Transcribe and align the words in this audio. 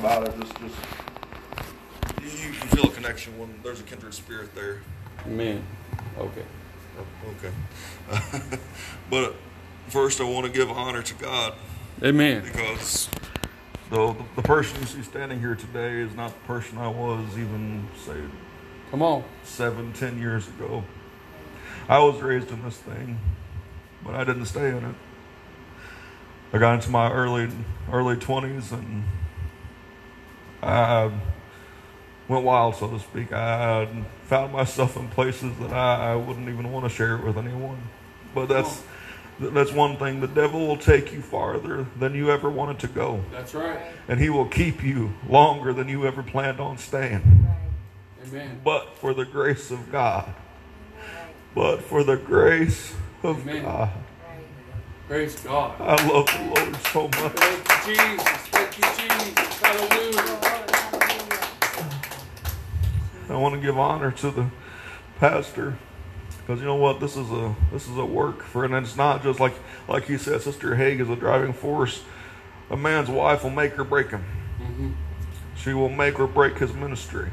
about 0.00 0.26
it. 0.26 0.40
Just, 0.40 0.56
just 0.58 0.76
you, 2.22 2.46
you 2.46 2.52
can 2.54 2.68
feel 2.68 2.86
a 2.86 2.90
connection 2.90 3.38
when 3.38 3.54
there's 3.62 3.80
a 3.80 3.82
kindred 3.84 4.14
spirit 4.14 4.54
there. 4.54 4.80
Amen. 5.26 5.62
Okay. 6.18 6.44
Okay. 7.28 8.58
but 9.10 9.34
first, 9.88 10.20
I 10.20 10.24
want 10.24 10.46
to 10.46 10.52
give 10.52 10.70
honor 10.70 11.02
to 11.02 11.14
God 11.14 11.54
Amen. 12.02 12.42
because 12.42 13.08
the, 13.90 14.16
the 14.36 14.42
person 14.42 14.80
you 14.80 14.86
see 14.86 15.02
standing 15.02 15.38
here 15.38 15.54
today 15.54 16.00
is 16.00 16.14
not 16.14 16.32
the 16.32 16.46
person 16.46 16.78
I 16.78 16.88
was 16.88 17.38
even, 17.38 17.86
say, 18.04 18.16
Come 18.90 19.02
on. 19.02 19.22
seven, 19.44 19.92
ten 19.92 20.18
years 20.18 20.48
ago. 20.48 20.82
I 21.88 21.98
was 21.98 22.20
raised 22.20 22.50
in 22.50 22.62
this 22.62 22.76
thing, 22.78 23.18
but 24.04 24.14
I 24.14 24.24
didn't 24.24 24.46
stay 24.46 24.70
in 24.70 24.84
it. 24.84 24.94
I 26.52 26.58
got 26.58 26.74
into 26.74 26.90
my 26.90 27.10
early 27.12 27.48
early 27.92 28.16
twenties 28.16 28.72
and 28.72 29.04
I 30.62 31.10
went 32.28 32.44
wild, 32.44 32.76
so 32.76 32.88
to 32.88 32.98
speak. 33.00 33.32
I 33.32 33.88
found 34.24 34.52
myself 34.52 34.96
in 34.96 35.08
places 35.08 35.52
that 35.60 35.72
I, 35.72 36.12
I 36.12 36.16
wouldn't 36.16 36.48
even 36.48 36.70
want 36.72 36.84
to 36.84 36.90
share 36.90 37.16
it 37.16 37.24
with 37.24 37.36
anyone. 37.38 37.78
But 38.34 38.46
that's 38.46 38.82
that's 39.40 39.72
one 39.72 39.96
thing. 39.96 40.20
The 40.20 40.28
devil 40.28 40.66
will 40.66 40.76
take 40.76 41.12
you 41.12 41.22
farther 41.22 41.86
than 41.98 42.14
you 42.14 42.30
ever 42.30 42.50
wanted 42.50 42.78
to 42.80 42.88
go, 42.88 43.24
That's 43.32 43.54
right. 43.54 43.80
and 44.06 44.20
he 44.20 44.28
will 44.28 44.44
keep 44.46 44.82
you 44.84 45.14
longer 45.28 45.72
than 45.72 45.88
you 45.88 46.06
ever 46.06 46.22
planned 46.22 46.60
on 46.60 46.76
staying. 46.78 47.46
Amen. 48.26 48.60
But 48.62 48.96
for 48.98 49.14
the 49.14 49.24
grace 49.24 49.70
of 49.70 49.90
God, 49.90 50.32
but 51.54 51.82
for 51.82 52.04
the 52.04 52.16
grace 52.16 52.94
of 53.22 53.40
Amen. 53.48 53.62
God, 53.64 53.90
Praise 55.08 55.40
God. 55.40 55.74
I 55.80 56.06
love 56.06 56.26
the 56.26 56.52
Lord 56.54 56.76
so 56.92 57.02
much. 57.08 57.32
Thank 57.32 57.88
you, 57.88 57.94
Jesus. 57.96 58.28
Thank 58.52 58.78
you, 58.78 58.84
Jesus. 58.84 59.58
Hallelujah. 59.60 60.36
I 63.30 63.36
want 63.36 63.54
to 63.54 63.60
give 63.60 63.78
honor 63.78 64.10
to 64.10 64.30
the 64.30 64.46
pastor. 65.18 65.76
Because 66.38 66.60
you 66.60 66.66
know 66.66 66.76
what? 66.76 66.98
This 66.98 67.16
is 67.16 67.30
a 67.30 67.54
this 67.72 67.86
is 67.88 67.96
a 67.96 68.04
work 68.04 68.42
for 68.42 68.64
and 68.64 68.74
it's 68.74 68.96
not 68.96 69.22
just 69.22 69.38
like 69.38 69.54
like 69.88 70.06
he 70.06 70.18
said 70.18 70.42
sister 70.42 70.74
Haig 70.74 71.00
is 71.00 71.08
a 71.08 71.16
driving 71.16 71.52
force. 71.52 72.02
A 72.70 72.76
man's 72.76 73.08
wife 73.08 73.44
will 73.44 73.50
make 73.50 73.78
or 73.78 73.84
break 73.84 74.10
him. 74.10 74.24
Mhm. 74.60 74.94
she 75.56 75.72
will 75.74 75.88
make 75.88 76.18
or 76.18 76.26
break 76.26 76.58
his 76.58 76.72
ministry. 76.72 77.30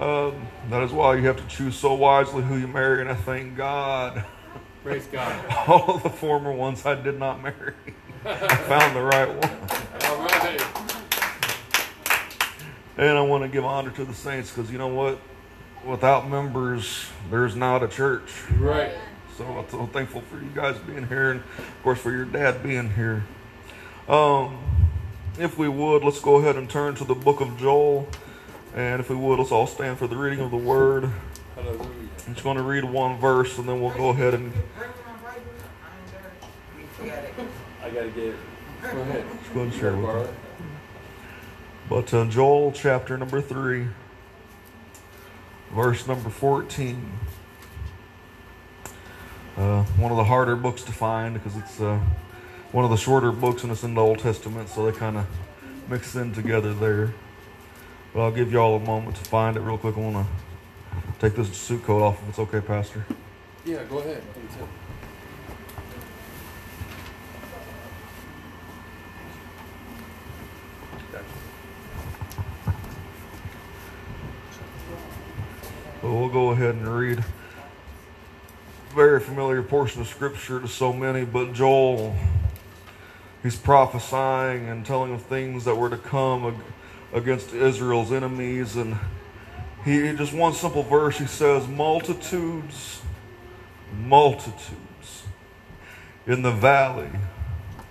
Um, 0.00 0.48
that 0.70 0.82
is 0.82 0.90
why 0.90 1.14
you 1.16 1.26
have 1.26 1.36
to 1.36 1.46
choose 1.46 1.76
so 1.76 1.94
wisely 1.94 2.42
who 2.42 2.56
you 2.56 2.66
marry 2.66 3.00
and 3.00 3.10
I 3.10 3.14
thank 3.14 3.56
God. 3.56 4.24
Praise 4.82 5.06
God. 5.06 5.44
all 5.68 5.96
of 5.96 6.02
the 6.02 6.10
former 6.10 6.52
ones 6.52 6.84
I 6.86 6.94
did 6.94 7.18
not 7.18 7.42
marry. 7.42 7.74
I 8.24 8.56
found 8.56 8.96
the 8.96 9.02
right 9.02 9.28
one. 9.28 10.10
All 10.10 10.24
right. 10.26 10.83
And 12.96 13.18
I 13.18 13.20
want 13.22 13.42
to 13.42 13.48
give 13.48 13.64
honor 13.64 13.90
to 13.90 14.04
the 14.04 14.14
saints 14.14 14.50
because 14.52 14.70
you 14.70 14.78
know 14.78 14.88
what? 14.88 15.18
Without 15.84 16.28
members, 16.28 17.06
there's 17.30 17.56
not 17.56 17.82
a 17.82 17.88
church. 17.88 18.30
Right. 18.56 18.92
So 19.36 19.44
I'm 19.44 19.68
so 19.68 19.86
thankful 19.86 20.20
for 20.22 20.36
you 20.36 20.50
guys 20.54 20.78
being 20.78 21.06
here 21.08 21.32
and, 21.32 21.40
of 21.40 21.82
course, 21.82 21.98
for 21.98 22.12
your 22.12 22.24
dad 22.24 22.62
being 22.62 22.90
here. 22.90 23.24
Um, 24.08 24.58
if 25.38 25.58
we 25.58 25.68
would, 25.68 26.04
let's 26.04 26.20
go 26.20 26.36
ahead 26.36 26.56
and 26.56 26.70
turn 26.70 26.94
to 26.96 27.04
the 27.04 27.14
book 27.14 27.40
of 27.40 27.58
Joel. 27.58 28.08
And 28.74 29.00
if 29.00 29.10
we 29.10 29.16
would, 29.16 29.38
let's 29.38 29.50
all 29.52 29.66
stand 29.66 29.98
for 29.98 30.06
the 30.06 30.16
reading 30.16 30.40
of 30.40 30.50
the 30.50 30.56
word. 30.56 31.10
Hallelujah. 31.56 31.84
I'm 32.26 32.34
just 32.34 32.44
going 32.44 32.56
to 32.56 32.62
read 32.62 32.84
one 32.84 33.18
verse 33.18 33.58
and 33.58 33.68
then 33.68 33.80
we'll 33.80 33.94
go 33.94 34.10
ahead 34.10 34.34
and 34.34 34.52
I 37.84 37.90
gotta 37.90 38.08
get 38.08 38.24
it. 38.24 38.36
Go 38.82 39.00
ahead. 39.00 39.24
just 39.42 39.52
go 39.52 39.60
ahead 39.60 39.72
and 39.72 39.80
share 39.80 39.92
with 39.94 40.06
Borrow 40.06 40.24
them. 40.24 40.34
it. 40.34 40.43
But 41.88 42.06
Joel 42.06 42.72
chapter 42.72 43.18
number 43.18 43.42
3, 43.42 43.86
verse 45.72 46.06
number 46.06 46.30
14. 46.30 47.12
Uh, 49.56 49.82
one 49.82 50.10
of 50.10 50.16
the 50.16 50.24
harder 50.24 50.56
books 50.56 50.82
to 50.82 50.92
find 50.92 51.34
because 51.34 51.56
it's 51.56 51.80
uh, 51.80 52.00
one 52.72 52.84
of 52.84 52.90
the 52.90 52.96
shorter 52.96 53.30
books 53.30 53.62
and 53.62 53.70
it's 53.70 53.84
in 53.84 53.94
the 53.94 54.00
Old 54.00 54.18
Testament, 54.18 54.68
so 54.68 54.90
they 54.90 54.96
kind 54.96 55.18
of 55.18 55.26
mix 55.88 56.16
in 56.16 56.32
together 56.32 56.72
there. 56.72 57.14
But 58.12 58.22
I'll 58.22 58.32
give 58.32 58.50
y'all 58.50 58.76
a 58.76 58.80
moment 58.80 59.16
to 59.16 59.24
find 59.24 59.56
it 59.56 59.60
real 59.60 59.78
quick. 59.78 59.96
I 59.96 60.00
want 60.00 60.26
to 60.26 61.20
take 61.20 61.36
this 61.36 61.54
suit 61.56 61.84
coat 61.84 62.02
off 62.02 62.22
if 62.22 62.30
it's 62.30 62.38
okay, 62.38 62.60
Pastor. 62.60 63.04
Yeah, 63.64 63.84
go 63.84 63.98
ahead. 63.98 64.22
But 76.04 76.12
we'll 76.12 76.28
go 76.28 76.50
ahead 76.50 76.74
and 76.74 76.86
read 76.86 77.18
a 77.20 78.94
very 78.94 79.20
familiar 79.20 79.62
portion 79.62 80.02
of 80.02 80.06
scripture 80.06 80.60
to 80.60 80.68
so 80.68 80.92
many, 80.92 81.24
but 81.24 81.54
Joel, 81.54 82.14
he's 83.42 83.56
prophesying 83.56 84.68
and 84.68 84.84
telling 84.84 85.14
of 85.14 85.22
things 85.22 85.64
that 85.64 85.74
were 85.74 85.88
to 85.88 85.96
come 85.96 86.62
against 87.14 87.54
Israel's 87.54 88.12
enemies. 88.12 88.76
And 88.76 88.98
he 89.86 90.12
just 90.14 90.34
one 90.34 90.52
simple 90.52 90.82
verse, 90.82 91.16
he 91.16 91.26
says, 91.26 91.66
Multitudes, 91.66 93.00
multitudes 93.96 95.22
in 96.26 96.42
the 96.42 96.52
valley 96.52 97.12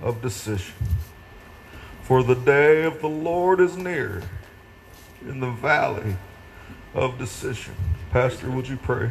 of 0.04 0.22
decision. 0.22 0.76
For 2.04 2.22
the 2.22 2.36
day 2.36 2.84
of 2.84 3.02
the 3.02 3.10
Lord 3.10 3.60
is 3.60 3.76
near 3.76 4.22
in 5.28 5.40
the 5.40 5.50
valley 5.50 6.16
of 6.94 7.18
decision. 7.18 7.74
Pastor, 8.14 8.52
would 8.52 8.68
you 8.68 8.78
pray? 8.78 9.10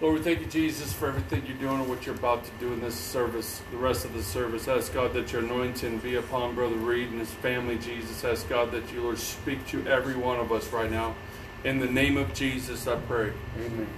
Lord, 0.00 0.14
we 0.14 0.22
thank 0.22 0.38
you, 0.38 0.46
Jesus, 0.46 0.92
for 0.92 1.08
everything 1.08 1.42
you're 1.44 1.56
doing 1.56 1.80
and 1.80 1.88
what 1.88 2.06
you're 2.06 2.14
about 2.14 2.44
to 2.44 2.52
do 2.60 2.72
in 2.72 2.80
this 2.80 2.94
service, 2.94 3.60
the 3.72 3.76
rest 3.76 4.04
of 4.04 4.14
the 4.14 4.22
service. 4.22 4.68
Ask 4.68 4.94
God 4.94 5.12
that 5.14 5.32
your 5.32 5.42
anointing 5.42 5.98
be 5.98 6.14
upon 6.14 6.54
Brother 6.54 6.76
Reed 6.76 7.08
and 7.08 7.18
his 7.18 7.32
family, 7.32 7.78
Jesus. 7.78 8.22
Ask 8.24 8.48
God 8.48 8.70
that 8.70 8.92
you, 8.92 9.02
Lord, 9.02 9.18
speak 9.18 9.66
to 9.70 9.84
every 9.88 10.14
one 10.14 10.38
of 10.38 10.52
us 10.52 10.72
right 10.72 10.88
now. 10.88 11.16
In 11.64 11.80
the 11.80 11.88
name 11.88 12.16
of 12.16 12.32
Jesus, 12.32 12.86
I 12.86 12.94
pray. 12.94 13.32
Amen. 13.58 13.88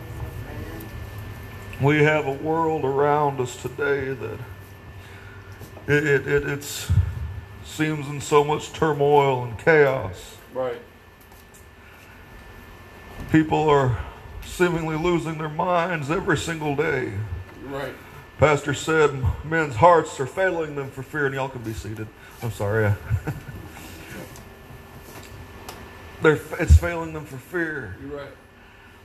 We 1.83 2.03
have 2.05 2.27
a 2.27 2.33
world 2.33 2.87
around 2.87 3.41
us 3.41 3.61
today 3.61 4.15
that 4.15 4.39
it, 5.87 6.06
it, 6.06 6.27
it 6.27 6.49
it's, 6.49 6.91
seems 7.67 8.09
in 8.09 8.23
so 8.23 8.43
much 8.43 8.73
turmoil 8.73 9.45
and 9.45 9.59
chaos. 9.59 10.39
Right. 10.55 10.81
People 13.31 13.69
are 13.69 13.99
seemingly 14.44 14.97
losing 14.97 15.38
their 15.38 15.49
minds 15.49 16.10
every 16.10 16.37
single 16.37 16.77
day. 16.77 17.12
Right. 17.65 17.94
Pastor 18.38 18.75
said 18.75 19.10
men's 19.44 19.77
hearts 19.77 20.19
are 20.21 20.27
failing 20.27 20.75
them 20.75 20.91
for 20.91 21.03
fear, 21.03 21.27
and 21.27 21.34
y'all 21.34 21.49
can 21.49 21.62
be 21.62 21.72
seated. 21.72 22.09
I'm 22.43 22.50
sorry. 22.50 22.93
They're, 26.22 26.41
it's 26.59 26.77
failing 26.77 27.12
them 27.12 27.27
for 27.27 27.37
fear. 27.37 27.97
You're 28.00 28.16
right. 28.19 28.31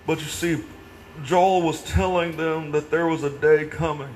But 0.08 0.20
you 0.20 0.26
see, 0.26 0.64
Joel 1.24 1.62
was 1.62 1.84
telling 1.84 2.38
them 2.38 2.72
that 2.72 2.90
there 2.90 3.08
was 3.08 3.24
a 3.24 3.30
day 3.30 3.66
coming 3.66 4.16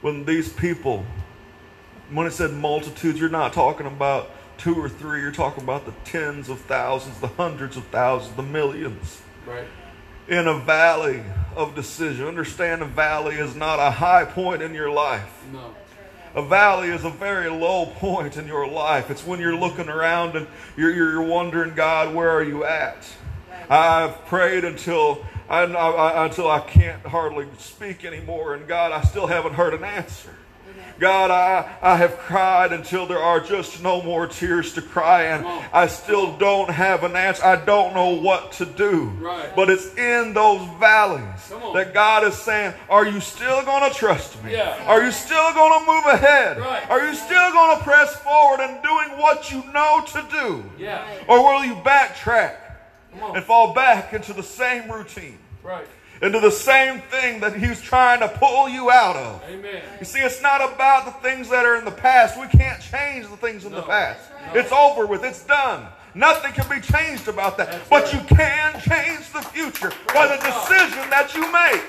when 0.00 0.24
these 0.24 0.52
people, 0.52 1.06
when 2.10 2.26
it 2.26 2.32
said 2.32 2.52
multitudes, 2.52 3.18
you're 3.18 3.30
not 3.30 3.54
talking 3.54 3.86
about 3.86 4.30
two 4.58 4.74
or 4.74 4.88
three, 4.88 5.20
you're 5.20 5.32
talking 5.32 5.62
about 5.62 5.86
the 5.86 5.92
tens 6.04 6.48
of 6.48 6.60
thousands, 6.60 7.18
the 7.20 7.28
hundreds 7.28 7.76
of 7.76 7.84
thousands, 7.86 8.36
the 8.36 8.42
millions. 8.42 9.22
Right. 9.46 9.64
In 10.28 10.48
a 10.48 10.58
valley 10.58 11.22
of 11.54 11.74
decision. 11.74 12.26
Understand 12.26 12.82
a 12.82 12.86
valley 12.86 13.36
is 13.36 13.54
not 13.54 13.78
a 13.78 13.90
high 13.90 14.24
point 14.24 14.62
in 14.62 14.74
your 14.74 14.90
life. 14.90 15.44
No. 15.52 15.74
A 16.34 16.42
valley 16.42 16.88
is 16.88 17.04
a 17.04 17.10
very 17.10 17.48
low 17.48 17.86
point 17.86 18.36
in 18.36 18.46
your 18.46 18.66
life. 18.66 19.10
It's 19.10 19.24
when 19.24 19.38
you're 19.38 19.56
looking 19.56 19.88
around 19.88 20.34
and 20.34 20.48
you're, 20.76 20.92
you're 20.92 21.22
wondering, 21.22 21.74
God, 21.74 22.14
where 22.14 22.30
are 22.30 22.42
you 22.42 22.64
at? 22.64 23.06
I've 23.70 24.26
prayed 24.26 24.64
until 24.64 25.24
I, 25.48 25.62
I, 25.62 26.24
until 26.24 26.50
I 26.50 26.60
can't 26.60 27.04
hardly 27.06 27.46
speak 27.58 28.04
anymore, 28.04 28.54
and 28.54 28.66
God, 28.66 28.92
I 28.92 29.02
still 29.02 29.26
haven't 29.26 29.54
heard 29.54 29.74
an 29.74 29.84
answer. 29.84 30.34
God, 30.98 31.30
I, 31.30 31.76
I 31.82 31.96
have 31.96 32.16
cried 32.18 32.72
until 32.72 33.06
there 33.06 33.18
are 33.18 33.40
just 33.40 33.82
no 33.82 34.00
more 34.02 34.26
tears 34.26 34.72
to 34.74 34.82
cry, 34.82 35.24
and 35.24 35.44
I 35.72 35.86
still 35.88 36.36
don't 36.36 36.70
have 36.70 37.02
an 37.04 37.16
answer. 37.16 37.44
I 37.44 37.56
don't 37.56 37.94
know 37.94 38.10
what 38.20 38.52
to 38.52 38.64
do. 38.64 39.06
Right. 39.20 39.54
But 39.56 39.70
it's 39.70 39.94
in 39.96 40.34
those 40.34 40.66
valleys 40.78 41.48
that 41.74 41.92
God 41.94 42.24
is 42.24 42.34
saying, 42.34 42.74
Are 42.88 43.06
you 43.06 43.20
still 43.20 43.64
going 43.64 43.90
to 43.90 43.96
trust 43.96 44.42
me? 44.44 44.52
Yeah. 44.52 44.84
Are 44.86 45.04
you 45.04 45.10
still 45.10 45.52
going 45.52 45.80
to 45.80 45.92
move 45.92 46.06
ahead? 46.06 46.58
Right. 46.58 46.88
Are 46.88 47.06
you 47.06 47.14
still 47.14 47.52
going 47.52 47.76
to 47.76 47.82
press 47.82 48.14
forward 48.16 48.60
and 48.60 48.82
doing 48.82 49.20
what 49.20 49.50
you 49.50 49.64
know 49.72 50.04
to 50.06 50.26
do? 50.30 50.64
Yeah. 50.78 51.06
Or 51.28 51.42
will 51.42 51.64
you 51.64 51.74
backtrack 51.76 52.56
and 53.12 53.44
fall 53.44 53.74
back 53.74 54.12
into 54.12 54.32
the 54.32 54.42
same 54.42 54.90
routine? 54.90 55.38
Right. 55.62 55.86
Into 56.22 56.40
the 56.40 56.50
same 56.50 57.00
thing 57.02 57.40
that 57.40 57.56
He's 57.56 57.80
trying 57.80 58.20
to 58.20 58.28
pull 58.28 58.68
you 58.68 58.90
out 58.90 59.16
of. 59.16 59.42
Amen. 59.48 59.82
You 59.98 60.04
see, 60.04 60.20
it's 60.20 60.42
not 60.42 60.60
about 60.60 61.04
the 61.06 61.12
things 61.28 61.48
that 61.50 61.64
are 61.64 61.76
in 61.76 61.84
the 61.84 61.90
past. 61.90 62.38
We 62.38 62.46
can't 62.48 62.80
change 62.80 63.28
the 63.28 63.36
things 63.36 63.64
in 63.64 63.72
the 63.72 63.82
past. 63.82 64.30
No. 64.54 64.60
It's 64.60 64.72
over 64.72 65.06
with. 65.06 65.24
It's 65.24 65.44
done. 65.44 65.86
Nothing 66.14 66.52
can 66.52 66.68
be 66.68 66.80
changed 66.80 67.26
about 67.26 67.56
that. 67.58 67.72
That's 67.72 67.88
but 67.88 68.04
right. 68.04 68.12
you 68.14 68.36
can 68.36 68.80
change 68.80 69.32
the 69.32 69.42
future 69.42 69.92
by 70.14 70.28
the 70.28 70.36
decision 70.36 71.10
that 71.10 71.32
you 71.34 71.42
make. 71.52 71.82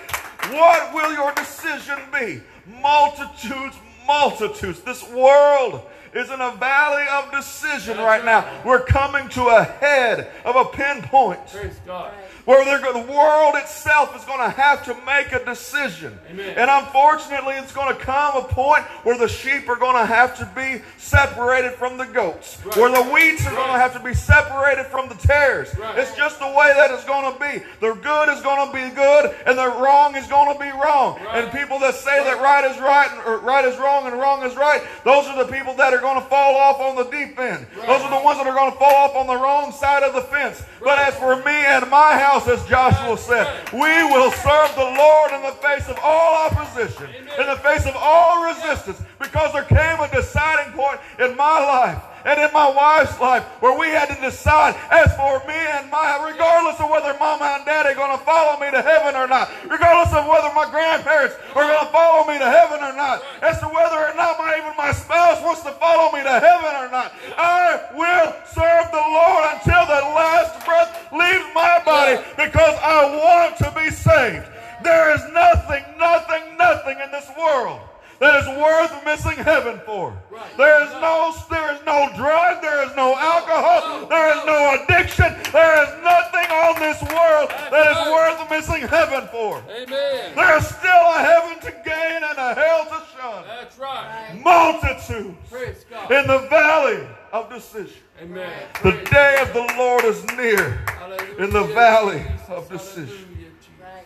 What 0.52 0.94
will 0.94 1.14
your 1.14 1.32
decision 1.34 2.00
be? 2.12 2.42
Multitudes, 2.82 3.76
multitudes. 4.08 4.82
This 4.82 5.08
world 5.12 5.82
is 6.16 6.32
in 6.32 6.40
a 6.40 6.52
valley 6.56 7.04
of 7.12 7.32
decision 7.32 7.98
right 7.98 8.24
now. 8.24 8.62
We're 8.64 8.86
coming 8.86 9.28
to 9.30 9.48
a 9.48 9.64
head 9.64 10.32
of 10.46 10.56
a 10.56 10.66
pinpoint 10.66 11.46
Praise 11.48 11.76
God. 11.86 12.14
where 12.46 12.64
the 12.64 13.12
world 13.12 13.56
itself 13.56 14.16
is 14.16 14.24
going 14.24 14.40
to 14.40 14.50
have 14.50 14.86
to 14.86 14.96
make 15.06 15.34
a 15.34 15.44
decision. 15.44 16.18
Amen. 16.32 16.56
And 16.58 16.70
unfortunately, 16.72 17.56
it's 17.56 17.74
going 17.74 17.94
to 17.94 18.02
come 18.02 18.38
a 18.38 18.48
point 18.48 18.84
where 19.04 19.18
the 19.18 19.28
sheep 19.28 19.68
are 19.68 19.76
going 19.76 19.96
to 19.98 20.06
have 20.06 20.38
to 20.38 20.50
be 20.56 20.82
separated 20.98 21.74
from 21.74 21.98
the 21.98 22.06
goats, 22.06 22.60
Right. 22.66 22.78
where 22.78 22.92
the 22.92 23.04
wheats 23.12 23.46
are 23.46 23.54
going 23.54 23.68
to 23.74 23.78
have 23.80 23.94
to 23.94 24.00
be 24.00 24.14
separated 24.14 24.86
from 24.86 25.10
the 25.10 25.16
tares. 25.16 25.78
Right. 25.78 26.00
It's 26.00 26.16
just 26.16 26.40
the 26.40 26.48
way 26.48 26.72
that 26.76 26.92
it's 26.92 27.04
going 27.06 27.34
to 27.34 27.40
be. 27.40 27.64
The 27.82 27.94
good 27.96 28.30
is 28.30 28.42
going 28.42 28.66
to 28.68 28.74
be 28.74 28.96
good, 28.96 29.36
and 29.46 29.58
the 29.58 29.68
wrong 29.68 30.16
is 30.16 30.28
going 30.28 30.54
to 30.54 30.60
be 30.60 30.70
wrong. 30.72 31.20
Right. 31.26 31.44
And 31.44 31.52
people 31.52 31.80
that 31.80 31.96
say 31.96 32.24
that 32.24 32.42
right 32.42 32.64
is 32.72 32.80
right, 32.80 33.10
and, 33.12 33.22
or 33.26 33.40
right 33.40 33.66
is 33.66 33.78
wrong, 33.78 34.08
and 34.08 34.18
wrong 34.18 34.44
is 34.44 34.56
right, 34.56 34.82
those 35.04 35.26
are 35.28 35.44
the 35.46 35.52
people 35.52 35.74
that 35.76 35.94
are 35.94 36.02
going 36.06 36.22
to 36.22 36.30
fall 36.30 36.56
off 36.56 36.80
on 36.80 36.96
the 36.96 37.10
deep 37.10 37.38
end. 37.40 37.66
Right. 37.76 37.88
Those 37.88 38.02
are 38.02 38.20
the 38.20 38.24
ones 38.24 38.38
that 38.38 38.46
are 38.46 38.54
going 38.54 38.72
to 38.72 38.78
fall 38.78 38.94
off 38.94 39.16
on 39.16 39.26
the 39.26 39.36
wrong 39.36 39.72
side 39.72 40.04
of 40.04 40.14
the 40.14 40.22
fence. 40.22 40.62
But 40.80 41.00
as 41.00 41.16
for 41.16 41.36
me 41.38 41.58
and 41.74 41.90
my 41.90 42.14
house, 42.18 42.48
as 42.48 42.64
Joshua 42.68 43.18
said, 43.18 43.74
we 43.74 43.90
will 44.14 44.30
serve 44.32 44.70
the 44.76 44.86
Lord 44.86 45.32
in 45.34 45.42
the 45.42 45.58
face 45.66 45.90
of 45.90 45.98
all 46.04 46.46
opposition, 46.46 47.10
in 47.10 47.48
the 47.48 47.58
face 47.66 47.86
of 47.88 47.96
all 47.98 48.46
resistance, 48.46 49.02
because 49.18 49.52
there 49.54 49.64
came 49.64 50.00
a 50.00 50.10
deciding 50.14 50.74
point 50.74 51.00
in 51.20 51.36
my 51.36 51.58
life 51.60 52.15
and 52.26 52.42
in 52.42 52.50
my 52.52 52.68
wife's 52.70 53.20
life 53.22 53.46
where 53.62 53.78
we 53.78 53.88
had 53.88 54.10
to 54.10 54.18
decide 54.20 54.74
as 54.90 55.14
for 55.14 55.40
me 55.48 55.54
and 55.54 55.90
my, 55.94 56.18
regardless 56.26 56.82
of 56.82 56.90
whether 56.90 57.14
mama 57.22 57.62
and 57.62 57.66
daddy 57.66 57.94
are 57.94 57.96
going 57.96 58.18
to 58.18 58.24
follow 58.26 58.60
me 58.60 58.70
to 58.74 58.82
heaven 58.82 59.16
or 59.16 59.30
not, 59.30 59.50
regardless 59.70 60.12
of 60.12 60.26
whether 60.26 60.50
my 60.58 60.66
grandparents 60.74 61.38
are 61.54 61.64
going 61.64 61.86
to 61.86 61.92
follow 61.94 62.26
me 62.26 62.38
to 62.42 62.50
heaven 62.50 62.82
or 62.82 62.98
not, 62.98 63.22
as 63.46 63.62
to 63.62 63.70
whether 63.70 64.10
or 64.10 64.14
not 64.18 64.42
my, 64.42 64.58
even 64.58 64.74
my 64.76 64.92
spouse 64.92 65.42
wants 65.46 65.62
to 65.62 65.72
follow 65.78 66.12
me 66.12 66.26
to 66.26 66.36
heaven 66.42 66.74
or 66.82 66.90
not, 66.90 67.14
I 67.38 67.94
will 67.94 68.34
serve 68.50 68.90
the 68.90 69.06
Lord 69.06 69.46
until 69.54 69.86
the 69.86 70.02
last 70.18 70.66
breath 70.66 70.90
leaves 71.14 71.46
my 71.54 71.78
body 71.86 72.18
because 72.36 72.74
I 72.82 73.06
want 73.14 73.58
to 73.62 73.70
be 73.78 73.94
saved. 73.94 74.50
There 74.82 75.14
is 75.14 75.22
nothing, 75.32 75.86
nothing, 75.98 76.58
nothing 76.58 76.98
in 77.00 77.12
this 77.12 77.30
world 77.38 77.82
that 78.20 78.42
is 78.42 78.48
worth 78.58 79.06
missing 79.06 79.44
heaven 79.44 79.80
for. 79.86 80.18
Right. 80.32 80.58
There 80.58 80.84
is 80.84 80.92
no 80.94 81.34
there 81.50 81.74
is 81.76 81.82
no 81.86 82.10
drug, 82.16 82.62
there 82.62 82.86
is 82.88 82.96
no 82.96 83.16
alcohol, 83.18 84.08
there 84.08 84.38
is 84.38 84.46
no 84.46 84.78
addiction, 84.84 85.36
there 85.52 85.84
is 85.84 85.90
nothing 86.04 86.48
on 86.52 86.80
this 86.80 87.02
world 87.02 87.50
that 87.72 87.92
is 87.92 88.12
worth 88.12 88.50
missing 88.50 88.88
heaven 88.88 89.28
for. 89.32 89.64
Amen. 89.70 90.36
There 90.36 90.58
is 90.58 90.68
still 90.68 91.06
a 91.16 91.20
heaven 91.20 91.60
to 91.62 91.72
gain 91.84 92.24
and 92.24 92.38
a 92.38 92.54
hell 92.54 92.86
to 92.86 93.04
shun. 93.18 93.44
That's 93.48 93.78
right. 93.78 94.40
Multitudes 94.44 95.38
Praise 95.50 95.86
God. 95.90 96.12
in 96.12 96.28
the 96.28 96.40
valley 96.50 97.08
of 97.34 97.50
decision. 97.50 97.98
Amen. 98.22 98.50
The 98.82 98.92
Praise 98.92 99.10
day 99.10 99.38
of 99.42 99.54
the 99.54 99.74
Lord 99.78 100.06
is 100.06 100.24
near. 100.38 100.84
Hallelujah, 100.88 101.44
in 101.44 101.50
the 101.52 101.64
valley 101.74 102.24
of 102.48 102.70
decision. 102.70 103.08
Hallelujah, 103.08 103.52
Jesus. 103.60 103.72
Right, 103.84 104.06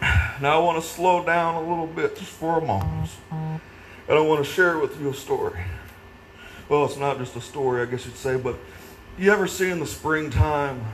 right. 0.00 0.31
Now 0.42 0.60
I 0.60 0.64
want 0.64 0.82
to 0.82 0.88
slow 0.88 1.24
down 1.24 1.54
a 1.54 1.60
little 1.60 1.86
bit 1.86 2.16
just 2.16 2.32
for 2.32 2.58
a 2.58 2.60
moment. 2.60 3.10
And 3.30 3.60
I 4.08 4.18
want 4.18 4.44
to 4.44 4.52
share 4.52 4.76
with 4.76 5.00
you 5.00 5.08
a 5.10 5.14
story. 5.14 5.60
Well, 6.68 6.84
it's 6.84 6.96
not 6.96 7.18
just 7.18 7.36
a 7.36 7.40
story, 7.40 7.80
I 7.80 7.84
guess 7.84 8.04
you'd 8.06 8.16
say, 8.16 8.36
but 8.36 8.56
you 9.16 9.30
ever 9.30 9.46
see 9.46 9.70
in 9.70 9.78
the 9.78 9.86
springtime, 9.86 10.84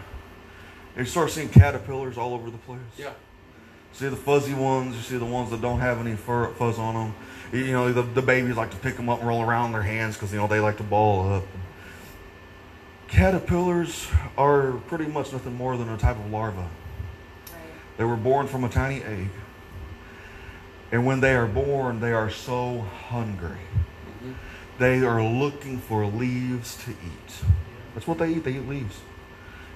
you 0.98 1.06
start 1.06 1.30
seeing 1.30 1.48
caterpillars 1.48 2.18
all 2.18 2.34
over 2.34 2.50
the 2.50 2.58
place? 2.58 2.80
Yeah. 2.98 3.12
See 3.94 4.08
the 4.08 4.16
fuzzy 4.16 4.52
ones, 4.52 4.94
you 4.96 5.00
see 5.00 5.16
the 5.16 5.24
ones 5.24 5.50
that 5.50 5.62
don't 5.62 5.80
have 5.80 5.98
any 5.98 6.14
fur, 6.14 6.48
fuzz 6.52 6.78
on 6.78 6.94
them. 6.94 7.14
You 7.50 7.72
know, 7.72 7.90
the, 7.90 8.02
the 8.02 8.20
babies 8.20 8.58
like 8.58 8.70
to 8.72 8.76
pick 8.76 8.96
them 8.96 9.08
up 9.08 9.20
and 9.20 9.28
roll 9.28 9.42
around 9.42 9.68
in 9.68 9.72
their 9.72 9.82
hands 9.82 10.14
because, 10.14 10.30
you 10.30 10.38
know, 10.38 10.46
they 10.46 10.60
like 10.60 10.76
to 10.76 10.82
ball 10.82 11.26
up. 11.32 11.44
Caterpillars 13.08 14.08
are 14.36 14.72
pretty 14.88 15.06
much 15.06 15.32
nothing 15.32 15.54
more 15.54 15.78
than 15.78 15.88
a 15.88 15.96
type 15.96 16.18
of 16.18 16.30
larva. 16.30 16.68
They 17.98 18.04
were 18.04 18.16
born 18.16 18.46
from 18.46 18.64
a 18.64 18.68
tiny 18.68 19.02
egg. 19.02 19.28
And 20.90 21.04
when 21.04 21.20
they 21.20 21.34
are 21.34 21.46
born, 21.46 22.00
they 22.00 22.12
are 22.12 22.30
so 22.30 22.86
hungry. 23.08 23.58
Mhm. 24.22 24.34
They 24.78 25.04
are 25.04 25.22
looking 25.22 25.78
for 25.78 26.06
leaves 26.06 26.76
to 26.84 26.92
eat. 26.92 27.34
That's 27.94 28.06
what 28.06 28.18
they 28.18 28.30
eat. 28.30 28.44
They 28.44 28.52
eat 28.52 28.66
leaves. 28.68 29.00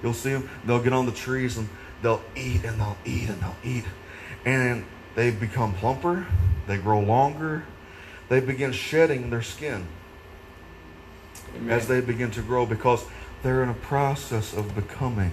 You'll 0.01 0.13
see 0.13 0.31
them. 0.31 0.49
They'll 0.65 0.81
get 0.81 0.93
on 0.93 1.05
the 1.05 1.11
trees 1.11 1.57
and 1.57 1.69
they'll 2.01 2.21
eat 2.35 2.63
and 2.63 2.79
they'll 2.79 2.97
eat 3.05 3.29
and 3.29 3.41
they'll 3.41 3.55
eat. 3.63 3.85
And 4.45 4.85
they 5.15 5.29
become 5.29 5.73
plumper. 5.73 6.25
They 6.65 6.77
grow 6.77 6.99
longer. 6.99 7.63
They 8.29 8.39
begin 8.39 8.71
shedding 8.71 9.29
their 9.29 9.41
skin 9.41 9.85
Amen. 11.57 11.69
as 11.69 11.87
they 11.87 12.01
begin 12.01 12.31
to 12.31 12.41
grow 12.41 12.65
because 12.65 13.05
they're 13.43 13.61
in 13.61 13.69
a 13.69 13.73
process 13.75 14.53
of 14.53 14.73
becoming 14.75 15.31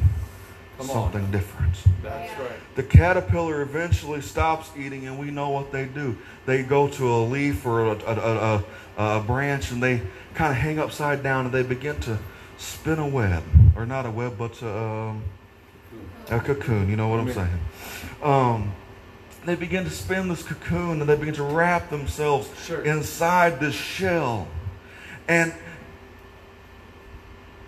Come 0.80 0.90
on. 0.90 1.12
something 1.12 1.30
different. 1.30 1.74
That's 2.02 2.38
right. 2.40 2.50
The 2.74 2.82
caterpillar 2.82 3.60
eventually 3.62 4.20
stops 4.22 4.70
eating, 4.78 5.06
and 5.06 5.18
we 5.18 5.30
know 5.30 5.50
what 5.50 5.72
they 5.72 5.84
do. 5.84 6.16
They 6.46 6.62
go 6.62 6.88
to 6.88 7.14
a 7.14 7.20
leaf 7.24 7.66
or 7.66 7.86
a, 7.86 7.90
a, 7.90 8.14
a, 8.14 8.64
a, 8.96 9.18
a 9.18 9.20
branch, 9.20 9.70
and 9.70 9.82
they 9.82 10.00
kind 10.34 10.50
of 10.50 10.56
hang 10.56 10.78
upside 10.78 11.22
down, 11.22 11.44
and 11.46 11.54
they 11.54 11.62
begin 11.62 12.00
to 12.00 12.18
spin 12.56 12.98
a 12.98 13.06
web, 13.06 13.42
or 13.76 13.84
not 13.84 14.06
a 14.06 14.10
web, 14.10 14.36
but 14.38 14.62
um, 14.62 15.22
a 16.30 16.40
cocoon. 16.40 16.88
You 16.88 16.96
know 16.96 17.08
what 17.08 17.20
I'm 17.20 17.32
saying? 17.32 17.60
Um, 18.22 18.72
they 19.44 19.56
begin 19.56 19.84
to 19.84 19.90
spin 19.90 20.28
this 20.28 20.42
cocoon, 20.42 21.00
and 21.00 21.08
they 21.08 21.16
begin 21.16 21.34
to 21.34 21.42
wrap 21.42 21.90
themselves 21.90 22.48
Sure. 22.64 22.82
inside 22.82 23.60
this 23.60 23.74
shell, 23.74 24.48
and 25.28 25.52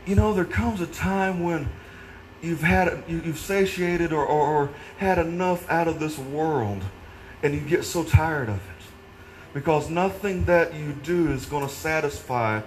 you 0.07 0.15
know 0.15 0.33
there 0.33 0.45
comes 0.45 0.81
a 0.81 0.87
time 0.87 1.43
when 1.43 1.69
you've 2.43 2.63
had 2.63 3.03
you- 3.09 3.23
you've 3.25 3.39
satiated 3.39 4.13
or, 4.13 4.25
or, 4.25 4.47
or 4.47 4.71
had 4.99 5.19
enough 5.19 5.69
out 5.71 5.89
of 5.89 5.99
this 6.01 6.19
world 6.19 6.83
and 7.43 7.55
you 7.55 7.61
get 7.61 7.85
so 7.85 8.03
tired 8.05 8.49
of 8.49 8.57
it. 8.57 8.61
Because 9.55 9.89
nothing 9.91 10.45
that 10.47 10.75
you 10.75 10.93
do 10.93 11.31
is 11.31 11.47
going 11.47 11.67
to 11.67 11.73
satisfy 11.73 12.61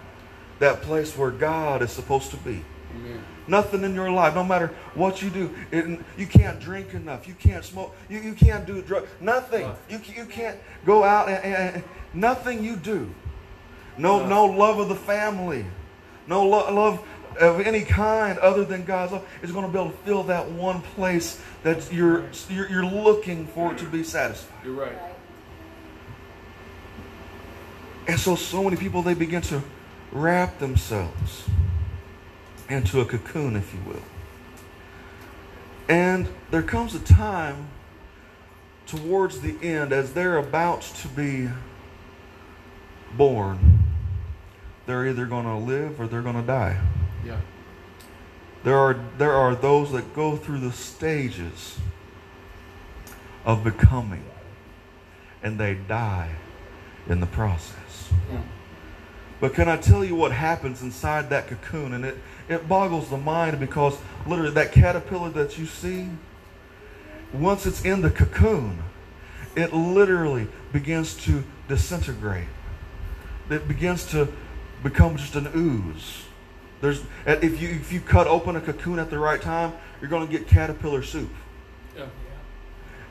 that 0.60 0.82
place 0.82 1.18
where 1.18 1.32
god 1.32 1.82
is 1.82 1.92
supposed 1.92 2.32
to 2.32 2.38
be. 2.38 2.64
Amen. 2.96 3.22
nothing 3.48 3.84
in 3.84 3.94
your 3.94 4.10
life 4.10 4.34
no 4.34 4.44
matter 4.44 4.68
what 4.94 5.22
you 5.22 5.30
do 5.30 5.54
it, 5.72 6.00
you 6.18 6.26
can't 6.26 6.60
drink 6.62 6.94
enough 6.94 7.28
you 7.28 7.34
can't 7.36 7.64
smoke 7.66 7.94
you, 8.10 8.20
you 8.20 8.34
can't 8.34 8.66
do 8.66 8.82
drugs 8.82 9.10
nothing. 9.20 9.70
You, 9.90 10.00
you 10.16 10.26
can't 10.26 10.58
go 10.86 11.04
out 11.04 11.28
and, 11.28 11.44
and- 11.44 11.76
and- 11.76 11.84
nothing 12.14 12.64
you 12.64 12.78
do. 12.78 13.14
No 13.98 14.26
no 14.26 14.46
love 14.46 14.80
of 14.80 14.88
the 14.88 14.96
family 14.96 15.66
no 16.28 16.48
lo- 16.48 16.74
love 16.74 17.00
of 17.40 17.60
any 17.62 17.82
kind 17.82 18.38
other 18.40 18.64
than 18.64 18.86
God's 18.86 19.12
love 19.12 19.28
is 19.42 19.52
going 19.52 19.66
to 19.66 19.72
be 19.72 19.80
able 19.80 19.92
to 19.92 19.98
fill 19.98 20.24
that 20.24 20.50
one 20.52 20.82
place 20.82 21.42
that 21.64 21.92
you're, 21.92 22.26
you're 22.50 22.70
you're 22.70 22.86
looking 22.86 23.48
for 23.48 23.74
to 23.74 23.86
be 23.86 24.04
satisfied. 24.04 24.64
You're 24.64 24.74
right. 24.74 24.96
Right. 24.96 25.16
And 28.08 28.20
so 28.20 28.36
so 28.36 28.64
many 28.64 28.78
people 28.78 29.02
they 29.02 29.14
begin 29.14 29.42
to 29.44 29.62
wrap 30.12 30.60
themselves 30.60 31.46
into 32.70 33.02
a 33.02 33.06
cocoon, 33.06 33.56
if 33.56 33.74
you 33.74 33.80
will. 33.86 34.04
And 35.88 36.28
there 36.52 36.64
comes 36.64 36.96
a 36.96 37.00
time 37.00 37.68
towards 38.88 39.42
the 39.42 39.56
end 39.62 39.92
as 39.92 40.14
they're 40.14 40.38
about 40.38 40.82
to 40.82 41.08
be 41.10 41.50
born. 43.18 43.84
They're 44.86 45.08
either 45.08 45.26
going 45.26 45.46
to 45.46 45.56
live 45.56 46.00
or 46.00 46.08
they're 46.08 46.22
going 46.22 46.36
to 46.36 46.48
die. 46.48 46.80
Yeah. 47.26 47.40
There 48.64 48.78
are 48.78 49.00
there 49.18 49.34
are 49.34 49.56
those 49.56 49.92
that 49.92 50.14
go 50.14 50.36
through 50.36 50.60
the 50.60 50.72
stages 50.72 51.78
of 53.46 53.64
becoming 53.64 54.24
and 55.44 55.60
they 55.60 55.76
die 55.76 56.32
in 57.08 57.20
the 57.20 57.28
process. 57.28 58.10
Mm. 58.32 58.42
But 59.40 59.54
can 59.54 59.70
I 59.70 59.78
tell 59.78 60.04
you 60.04 60.16
what 60.16 60.32
happens 60.32 60.82
inside 60.82 61.30
that 61.30 61.48
cocoon? 61.48 61.94
And 61.94 62.06
it, 62.06 62.18
it 62.50 62.68
boggles 62.68 63.10
the 63.10 63.18
mind 63.18 63.60
because 63.60 63.98
literally 64.26 64.52
that 64.52 64.72
caterpillar 64.72 65.30
that 65.32 65.60
you 65.60 65.68
see, 65.68 66.10
once 67.32 67.68
it's 67.68 67.86
in 67.86 68.02
the 68.02 68.10
cocoon, 68.10 68.82
it 69.56 69.74
literally 69.74 70.48
begins 70.72 71.16
to 71.26 71.44
disintegrate. 71.68 72.48
It 73.50 73.68
begins 73.68 74.06
to 74.12 74.30
become 74.82 75.18
just 75.18 75.36
an 75.36 75.50
ooze. 75.56 76.25
There's 76.86 77.04
if 77.26 77.60
you 77.60 77.70
if 77.70 77.92
you 77.92 78.00
cut 78.00 78.28
open 78.28 78.56
a 78.56 78.62
cocoon 78.62 79.00
at 79.00 79.10
the 79.10 79.18
right 79.18 79.42
time, 79.42 79.74
you're 80.00 80.10
going 80.10 80.28
to 80.28 80.32
get 80.32 80.48
caterpillar 80.48 81.02
soup. 81.02 81.32
Yeah. 81.98 82.06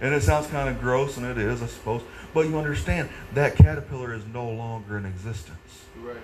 And 0.00 0.14
it 0.14 0.22
sounds 0.22 0.46
kind 0.46 0.68
of 0.68 0.80
gross, 0.80 1.16
and 1.16 1.26
it 1.26 1.38
is, 1.38 1.60
I 1.60 1.66
suppose. 1.66 2.02
But 2.32 2.46
you 2.46 2.56
understand 2.56 3.08
that 3.32 3.56
caterpillar 3.56 4.14
is 4.14 4.24
no 4.26 4.48
longer 4.48 4.96
in 4.96 5.06
existence. 5.06 5.86
Right. 6.00 6.16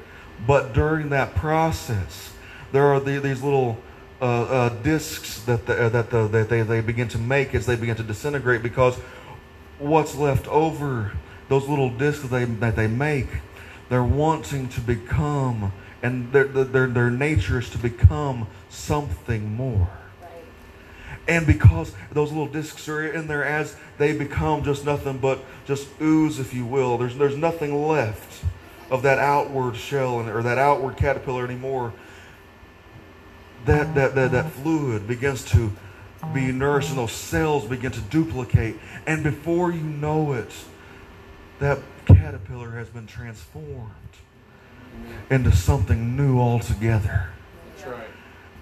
But 0.47 0.75
during 0.75 1.09
that 1.11 1.35
process, 1.35 2.33
there 2.73 2.85
are 2.85 3.01
the, 3.01 3.19
these 3.19 3.43
little 3.43 3.79
uh, 4.21 4.43
uh, 4.43 4.69
discs 4.83 5.43
that, 5.43 5.67
the, 5.67 5.87
uh, 5.87 5.89
that, 5.89 6.11
the, 6.11 6.29
that 6.29 6.49
they, 6.49 6.63
they 6.63 6.81
begin 6.81 7.09
to 7.09 7.19
make 7.19 7.55
as 7.55 7.67
they 7.67 7.77
begin 7.77 7.97
to 7.97 8.03
disintegrate 8.03 8.63
because 8.63 8.97
what's 9.79 10.15
left 10.15 10.47
over, 10.49 11.13
those 11.49 11.67
little 11.69 11.91
discs 11.91 12.23
that 12.23 12.29
they, 12.29 12.45
that 12.45 12.77
they 12.77 12.87
make, 12.87 13.29
they're 13.89 14.05
wanting 14.05 14.69
to 14.69 14.81
become, 14.81 15.73
and 16.03 16.33
their, 16.33 16.45
their, 16.45 16.87
their 16.87 17.11
nature 17.11 17.59
is 17.59 17.71
to 17.71 17.79
become 17.79 18.47
something 18.69 19.55
more. 19.55 19.91
And 21.29 21.47
because 21.47 21.95
those 22.11 22.31
little 22.31 22.49
discs 22.49 22.89
are 22.89 23.07
in 23.07 23.27
there 23.29 23.45
as 23.45 23.77
they 23.99 24.17
become 24.17 24.65
just 24.65 24.85
nothing 24.85 25.19
but 25.19 25.39
just 25.67 25.89
ooze, 26.01 26.41
if 26.41 26.55
you 26.55 26.67
will, 26.67 26.99
there's, 26.99 27.17
there's 27.17 27.37
nothing 27.37 27.87
left 27.87 28.45
of 28.91 29.03
that 29.03 29.19
outward 29.19 29.77
shell 29.77 30.15
or 30.29 30.43
that 30.43 30.59
outward 30.59 30.97
caterpillar 30.97 31.45
anymore. 31.45 31.93
That, 33.67 33.95
that, 33.95 34.15
that, 34.15 34.33
that 34.33 34.47
uh-huh. 34.47 34.63
fluid 34.63 35.07
begins 35.07 35.45
to 35.51 35.71
be 36.35 36.41
uh-huh. 36.45 36.53
nourished 36.53 36.89
and 36.89 36.99
those 36.99 37.13
cells 37.13 37.67
begin 37.67 37.93
to 37.93 38.01
duplicate. 38.01 38.77
And 39.07 39.23
before 39.23 39.71
you 39.71 39.83
know 39.83 40.33
it, 40.33 40.51
that 41.61 41.79
caterpillar 42.07 42.71
has 42.73 42.89
been 42.89 43.07
transformed 43.07 43.93
into 45.31 45.53
something 45.53 46.17
new 46.17 46.39
altogether. 46.39 47.29
That's 47.77 47.89
right. 47.89 48.09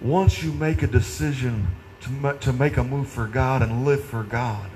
Once 0.00 0.42
you 0.42 0.52
make 0.52 0.82
a 0.82 0.86
decision 0.86 1.66
to, 2.02 2.38
to 2.40 2.52
make 2.52 2.76
a 2.76 2.84
move 2.84 3.08
for 3.08 3.26
God 3.26 3.62
and 3.62 3.84
live 3.84 4.04
for 4.04 4.22
God, 4.22 4.70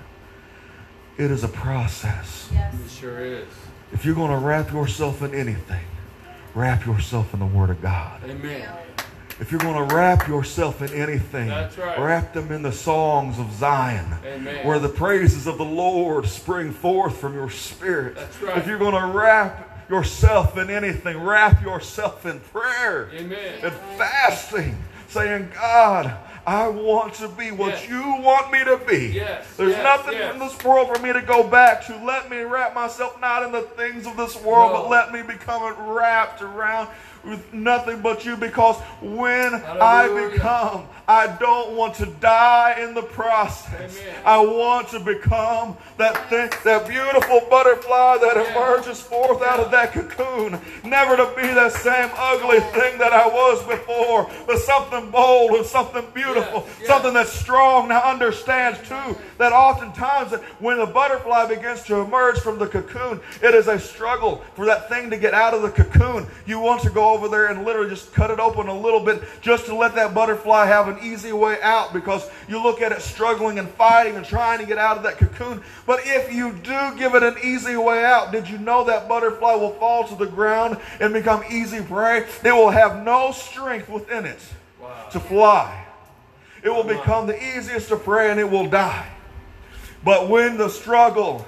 it 1.19 1.31
is 1.31 1.45
a 1.45 1.49
process. 1.49 2.49
Yes. 2.53 2.75
It 2.75 2.91
sure 2.91 3.21
is. 3.21 3.49
If 3.93 4.05
you're 4.05 4.15
going 4.15 4.31
to 4.31 4.45
wrap 4.45 4.73
yourself 4.73 5.23
in 5.23 5.35
anything, 5.35 5.85
wrap 6.55 6.87
yourself 6.87 7.35
in 7.35 7.41
the 7.41 7.47
Word 7.47 7.71
of 7.71 7.83
God. 7.83 8.25
Amen. 8.25 8.69
If 9.39 9.51
you're 9.51 9.61
going 9.61 9.89
to 9.89 9.95
wrap 9.95 10.29
yourself 10.29 10.83
in 10.83 10.93
anything, 10.93 11.49
right. 11.49 11.99
wrap 11.99 12.33
them 12.33 12.53
in 12.53 12.63
the 12.63 12.73
songs 12.73 13.39
of 13.39 13.53
Zion, 13.53 14.15
Amen. 14.25 14.67
where 14.67 14.79
the 14.79 14.89
praises 14.89 15.47
of 15.47 15.59
the 15.59 15.65
Lord 15.65 16.27
spring 16.27 16.71
forth 16.71 17.17
from 17.17 17.35
your 17.35 17.51
spirit. 17.51 18.17
Right. 18.41 18.59
If 18.59 18.67
you're 18.67 18.79
going 18.79 18.95
to 18.95 19.17
wrap 19.17 19.72
yourself 19.93 20.57
in 20.57 20.71
anything, 20.71 21.23
wrap 21.23 21.63
yourself 21.63 22.25
in 22.25 22.41
prayer 22.41 23.11
Amen. 23.13 23.59
and 23.63 23.73
fasting, 23.99 24.75
saying, 25.09 25.51
God, 25.55 26.17
I 26.47 26.67
want 26.69 27.13
to 27.15 27.29
be 27.29 27.51
what 27.51 27.73
yes. 27.73 27.89
you 27.91 28.01
want 28.01 28.51
me 28.51 28.65
to 28.65 28.81
be. 28.89 29.09
Yes. 29.09 29.47
There's 29.57 29.73
yes. 29.73 29.85
nothing 29.85 30.19
in 30.19 30.39
this 30.39 30.65
world 30.65 30.89
for 30.97 31.01
me 31.03 31.13
to 31.13 31.21
go 31.21 31.47
back 31.47 31.87
to. 31.87 32.05
Let 32.05 32.31
me 32.31 32.41
wrap 32.41 32.75
myself 32.75 33.21
not 33.21 33.43
in 33.43 33.53
the 33.53 33.63
things 33.63 34.07
of 34.07 34.17
this 34.17 34.35
world, 34.43 34.73
no. 34.73 34.83
but 34.83 34.89
let 34.89 35.13
me 35.13 35.23
become 35.23 35.63
wrapped 35.93 36.41
around 36.41 36.89
with 37.25 37.52
nothing 37.52 38.00
but 38.00 38.25
you 38.25 38.37
because 38.37 38.76
when 39.00 39.52
Hallelujah. 39.52 39.81
I 39.81 40.31
become, 40.31 40.87
I 41.09 41.26
don't 41.38 41.76
want 41.76 41.95
to 41.97 42.07
die 42.07 42.81
in 42.81 42.95
the 42.95 43.02
process. 43.02 44.00
Amen. 44.00 44.23
I 44.25 44.38
want 44.38 44.88
to 44.88 45.00
become 45.00 45.76
that 45.99 46.29
thing, 46.31 46.50
that 46.64 46.88
beautiful 46.88 47.43
butterfly 47.50 48.19
that 48.19 48.37
yeah. 48.37 48.52
emerges 48.52 49.00
forth 49.00 49.41
yeah. 49.41 49.49
out 49.49 49.61
of 49.61 49.71
that 49.73 49.93
cocoon. 49.93 50.61
Never 50.85 51.17
to 51.17 51.33
be 51.37 51.43
that 51.43 51.73
same 51.73 52.11
ugly 52.17 52.61
thing 52.61 52.99
that 52.99 53.12
I 53.12 53.26
was 53.26 53.67
before, 53.67 54.31
but 54.47 54.59
something 54.59 55.11
bold 55.11 55.52
and 55.52 55.67
something 55.67 56.07
beautiful, 56.14 56.67
yes. 56.79 56.88
something 56.88 57.14
that's 57.14 57.33
strong. 57.33 57.88
Now 57.88 58.02
understands 58.02 58.79
too 58.88 59.17
that 59.38 59.52
oftentimes 59.52 60.33
when 60.61 60.79
the 60.79 60.87
butterfly 60.87 61.49
begins 61.49 61.83
to 61.85 61.97
emerge 61.97 62.38
from 62.38 62.59
the 62.59 62.67
cocoon, 62.67 63.21
it 63.43 63.55
is 63.55 63.69
a 63.69 63.79
struggle 63.79 64.43
for 64.55 64.64
that 64.67 64.88
thing 64.88 65.11
to 65.11 65.17
get 65.17 65.35
out 65.35 65.52
of 65.52 65.62
the 65.62 65.71
cocoon. 65.71 66.26
You 66.47 66.61
want 66.61 66.83
to 66.83 66.91
go 66.91 67.12
over 67.12 67.28
there 67.28 67.47
and 67.47 67.64
literally 67.64 67.90
just 67.90 68.12
cut 68.12 68.31
it 68.31 68.40
open 68.40 68.69
a 68.69 68.78
little 68.78 69.00
bit 69.00 69.23
just 69.40 69.66
to 69.66 69.75
let 69.75 69.95
that 69.95 70.14
butterfly 70.14 70.66
have 70.66 70.88
an 70.88 70.99
easy 71.02 71.33
way 71.33 71.61
out 71.62 71.92
because 71.92 72.28
you 72.49 72.62
look 72.62 72.81
at 72.81 72.92
it 72.92 73.02
struggling 73.02 73.59
and 73.59 73.69
fighting 73.71 74.16
and 74.16 74.25
trying 74.25 74.59
to 74.59 74.66
get 74.66 74.78
out 74.78 74.97
of 74.97 75.02
that 75.02 75.19
cocoon. 75.19 75.62
But 75.87 76.00
if 76.04 76.33
you 76.33 76.52
do 76.52 76.97
give 76.97 77.14
it 77.14 77.23
an 77.23 77.37
easy 77.42 77.76
way 77.76 78.04
out, 78.04 78.33
did 78.33 78.49
you 78.49 78.59
know 78.59 78.85
that 78.85 79.09
butterfly 79.09 79.54
will 79.54 79.75
fall 79.75 80.07
to 80.09 80.14
the 80.14 80.26
ground 80.26 80.78
and 81.00 81.12
become 81.12 81.42
easy 81.50 81.83
prey? 81.83 82.26
It 82.45 82.52
will 82.52 82.71
have 82.71 83.04
no 83.04 83.33
strength 83.33 83.88
within 83.88 84.25
it 84.26 84.40
wow. 84.81 85.09
to 85.12 85.21
fly. 85.21 85.87
It 86.62 86.71
will 86.71 86.85
become 86.85 87.26
the 87.26 87.37
easiest 87.57 87.88
to 87.88 87.97
prey 87.97 88.31
and 88.31 88.38
it 88.38 88.49
will 88.49 88.69
die. 88.69 89.09
But 90.04 90.28
when 90.28 90.57
the 90.57 90.69
struggle 90.69 91.47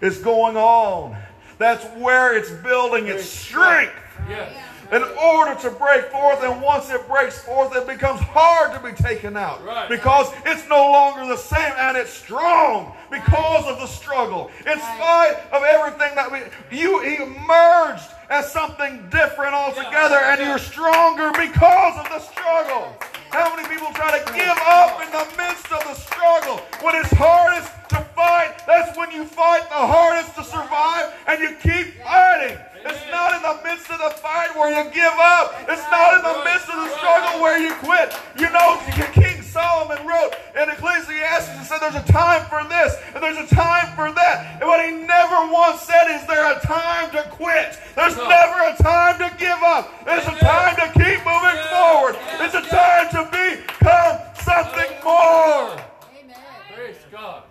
is 0.00 0.18
going 0.18 0.56
on, 0.56 1.16
that's 1.58 1.84
where 1.98 2.36
it's 2.36 2.50
building 2.50 3.06
its 3.06 3.24
strength. 3.24 3.94
Yes. 4.28 4.52
In 4.92 5.02
order 5.02 5.60
to 5.62 5.70
break 5.70 6.12
forth, 6.12 6.42
and 6.44 6.62
once 6.62 6.90
it 6.90 7.08
breaks 7.08 7.40
forth, 7.40 7.74
it 7.74 7.88
becomes 7.88 8.20
hard 8.20 8.72
to 8.72 8.78
be 8.88 8.94
taken 8.94 9.36
out. 9.36 9.64
Right. 9.64 9.88
Because 9.88 10.32
it's 10.44 10.68
no 10.68 10.92
longer 10.92 11.26
the 11.26 11.36
same 11.36 11.72
and 11.76 11.96
it's 11.96 12.12
strong 12.12 12.94
because 13.10 13.66
of 13.66 13.80
the 13.80 13.86
struggle. 13.86 14.50
In 14.60 14.78
spite 14.78 15.38
of 15.50 15.62
everything 15.64 16.14
that 16.14 16.30
we 16.30 16.42
you 16.76 17.00
emerged 17.02 18.06
as 18.30 18.52
something 18.52 19.08
different 19.10 19.54
altogether, 19.54 20.16
and 20.16 20.40
you're 20.40 20.58
stronger 20.58 21.32
because 21.32 21.98
of 21.98 22.08
the 22.08 22.20
struggle. 22.20 22.94
How 23.30 23.54
many 23.54 23.68
people 23.68 23.92
try 23.92 24.16
to 24.18 24.24
give 24.32 24.58
up 24.66 25.02
in 25.02 25.10
the 25.10 25.26
midst 25.36 25.70
of 25.72 25.82
the 25.82 25.94
struggle 25.94 26.58
when 26.80 26.94
it's 26.94 27.12
hardest 27.12 27.70
to 27.90 27.96
fight? 28.14 28.62
That's 28.66 28.96
when 28.96 29.10
you 29.10 29.24
fight 29.24 29.68
the 29.68 29.74
hardest 29.74 30.36
to 30.36 30.44
survive, 30.44 31.12
and 31.26 31.40
you 31.42 31.56
keep 31.60 32.00
fighting. 32.02 32.56
It's 32.86 33.10
not 33.10 33.34
in 33.34 33.42
the 33.42 33.58
midst 33.66 33.90
of 33.90 33.98
the 33.98 34.10
fight 34.22 34.54
where 34.54 34.70
you 34.70 34.90
give 34.90 35.16
up. 35.18 35.54
It's 35.68 35.82
not 35.90 36.14
in 36.14 36.22
the 36.22 36.38
midst 36.46 36.70
of 36.70 36.78
the 36.78 36.90
struggle 36.96 37.42
where 37.42 37.58
you 37.58 37.74
quit. 37.82 38.14
You 38.38 38.50
know, 38.50 38.78
King 39.12 39.42
Solomon 39.42 40.06
wrote 40.06 40.32
in 40.54 40.70
Ecclesiastes 40.70 41.50
and 41.50 41.66
said 41.66 41.78
there's 41.80 41.98
a 41.98 42.12
time 42.12 42.46
for 42.46 42.62
this 42.68 42.94
and 43.14 43.22
there's 43.22 43.38
a 43.38 43.54
time 43.54 43.94
for 43.96 44.12
that. 44.12 44.60
And 44.60 44.68
what 44.68 44.84
he 44.84 44.92
never 44.92 45.50
once 45.52 45.82
said 45.82 46.14
is 46.14 46.26
there 46.26 46.46
a 46.56 46.60
time 46.60 47.10
to 47.10 47.22
quit. 47.30 47.78
There's 47.96 48.16
never 48.16 48.58
a 48.70 48.76
time 48.78 49.18
to 49.18 49.34
give 49.36 49.58
up. 49.66 49.90
There's 50.04 50.26
a 50.26 50.38
time 50.38 50.76
to 50.76 50.86
keep 50.94 51.18
moving 51.26 51.60
forward. 51.74 52.14
It's 52.38 52.54
a 52.54 52.62
time 52.62 53.10
to 53.16 53.22
become 53.34 54.18
something 54.46 54.92
more. 55.02 55.74
Amen. 56.14 56.36
Praise 56.74 57.02
God. 57.10 57.42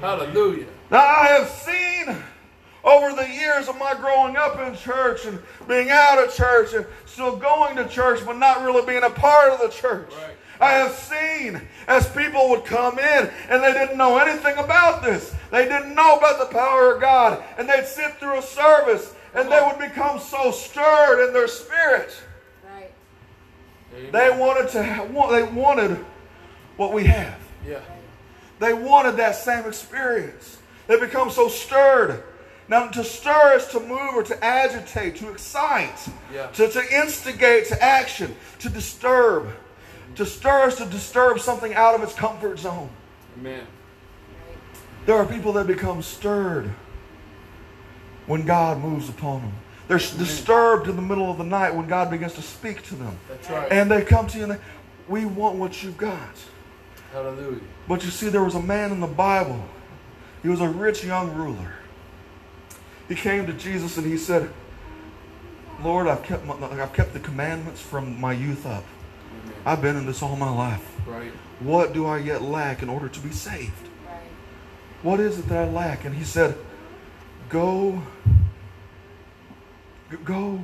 Hallelujah. 0.00 0.66
Now 0.90 1.04
I 1.04 1.26
have 1.26 1.48
seen 1.48 2.22
over 2.88 3.14
the 3.14 3.28
years 3.28 3.68
of 3.68 3.78
my 3.78 3.94
growing 3.94 4.36
up 4.36 4.58
in 4.60 4.74
church 4.74 5.26
and 5.26 5.38
being 5.68 5.90
out 5.90 6.18
of 6.18 6.34
church 6.34 6.72
and 6.72 6.86
still 7.04 7.36
going 7.36 7.76
to 7.76 7.86
church 7.86 8.24
but 8.24 8.38
not 8.38 8.62
really 8.64 8.84
being 8.86 9.02
a 9.02 9.10
part 9.10 9.52
of 9.52 9.60
the 9.60 9.68
church. 9.68 10.10
Right. 10.16 10.36
I 10.60 10.72
have 10.72 10.92
seen 10.92 11.60
as 11.86 12.08
people 12.10 12.48
would 12.48 12.64
come 12.64 12.98
in 12.98 13.30
and 13.48 13.62
they 13.62 13.72
didn't 13.72 13.98
know 13.98 14.18
anything 14.18 14.56
about 14.56 15.02
this. 15.02 15.34
They 15.50 15.68
didn't 15.68 15.94
know 15.94 16.16
about 16.16 16.38
the 16.38 16.52
power 16.52 16.94
of 16.94 17.00
God. 17.00 17.44
And 17.58 17.68
they'd 17.68 17.86
sit 17.86 18.14
through 18.18 18.38
a 18.38 18.42
service 18.42 19.14
and 19.34 19.52
they 19.52 19.60
would 19.60 19.78
become 19.78 20.18
so 20.18 20.50
stirred 20.50 21.26
in 21.26 21.34
their 21.34 21.46
spirit. 21.46 22.16
Right. 22.64 22.90
They 24.10 24.30
wanted 24.30 24.70
to 24.70 24.82
have, 24.82 25.12
they 25.30 25.42
wanted 25.42 26.04
what 26.76 26.92
we 26.92 27.04
have. 27.04 27.38
Yeah. 27.66 27.80
They 28.58 28.72
wanted 28.72 29.16
that 29.16 29.36
same 29.36 29.66
experience. 29.66 30.58
They 30.86 30.98
become 30.98 31.30
so 31.30 31.48
stirred. 31.48 32.24
Now, 32.68 32.88
to 32.88 33.02
stir 33.02 33.56
is 33.56 33.66
to 33.68 33.80
move 33.80 34.14
or 34.14 34.22
to 34.24 34.44
agitate, 34.44 35.16
to 35.16 35.30
excite, 35.30 36.08
Yeah. 36.32 36.48
to, 36.48 36.68
to 36.68 36.94
instigate 36.94 37.66
to 37.68 37.82
action, 37.82 38.36
to 38.58 38.68
disturb. 38.68 39.48
To 40.16 40.26
stir 40.26 40.68
is 40.68 40.74
to 40.76 40.84
disturb 40.84 41.40
something 41.40 41.74
out 41.74 41.94
of 41.94 42.02
its 42.02 42.14
comfort 42.14 42.58
zone. 42.58 42.90
Amen. 43.38 43.66
There 45.06 45.16
are 45.16 45.24
people 45.24 45.52
that 45.54 45.66
become 45.66 46.02
stirred 46.02 46.70
when 48.26 48.44
God 48.44 48.80
moves 48.80 49.08
upon 49.08 49.40
them. 49.40 49.52
They're 49.88 49.96
disturbed 49.96 50.86
in 50.88 50.96
the 50.96 51.02
middle 51.02 51.30
of 51.30 51.38
the 51.38 51.44
night 51.44 51.74
when 51.74 51.86
God 51.88 52.10
begins 52.10 52.34
to 52.34 52.42
speak 52.42 52.82
to 52.88 52.94
them. 52.94 53.18
That's 53.28 53.48
right. 53.48 53.72
And 53.72 53.90
they 53.90 54.02
come 54.02 54.26
to 54.26 54.36
you 54.36 54.44
and 54.44 54.52
they, 54.52 54.58
we 55.08 55.24
want 55.24 55.56
what 55.56 55.82
you've 55.82 55.96
got. 55.96 56.36
Hallelujah. 57.12 57.60
But 57.88 58.04
you 58.04 58.10
see, 58.10 58.28
there 58.28 58.44
was 58.44 58.54
a 58.54 58.60
man 58.62 58.92
in 58.92 59.00
the 59.00 59.06
Bible. 59.06 59.64
He 60.42 60.50
was 60.50 60.60
a 60.60 60.68
rich 60.68 61.02
young 61.04 61.34
ruler. 61.34 61.77
He 63.08 63.14
came 63.14 63.46
to 63.46 63.52
Jesus 63.52 63.96
and 63.96 64.06
he 64.06 64.18
said, 64.18 64.50
Lord, 65.82 66.06
I've 66.06 66.22
kept, 66.22 66.44
my, 66.44 66.54
I've 66.54 66.92
kept 66.92 67.12
the 67.12 67.20
commandments 67.20 67.80
from 67.80 68.20
my 68.20 68.32
youth 68.32 68.66
up. 68.66 68.84
Amen. 69.44 69.56
I've 69.64 69.80
been 69.80 69.96
in 69.96 70.06
this 70.06 70.22
all 70.22 70.36
my 70.36 70.50
life. 70.50 70.84
Right. 71.06 71.32
What 71.60 71.92
do 71.92 72.06
I 72.06 72.18
yet 72.18 72.42
lack 72.42 72.82
in 72.82 72.88
order 72.88 73.08
to 73.08 73.20
be 73.20 73.30
saved? 73.30 73.72
Right. 74.06 74.20
What 75.02 75.20
is 75.20 75.38
it 75.38 75.48
that 75.48 75.68
I 75.68 75.70
lack? 75.70 76.04
And 76.04 76.14
he 76.14 76.24
said, 76.24 76.56
Go, 77.48 78.02
go 80.24 80.60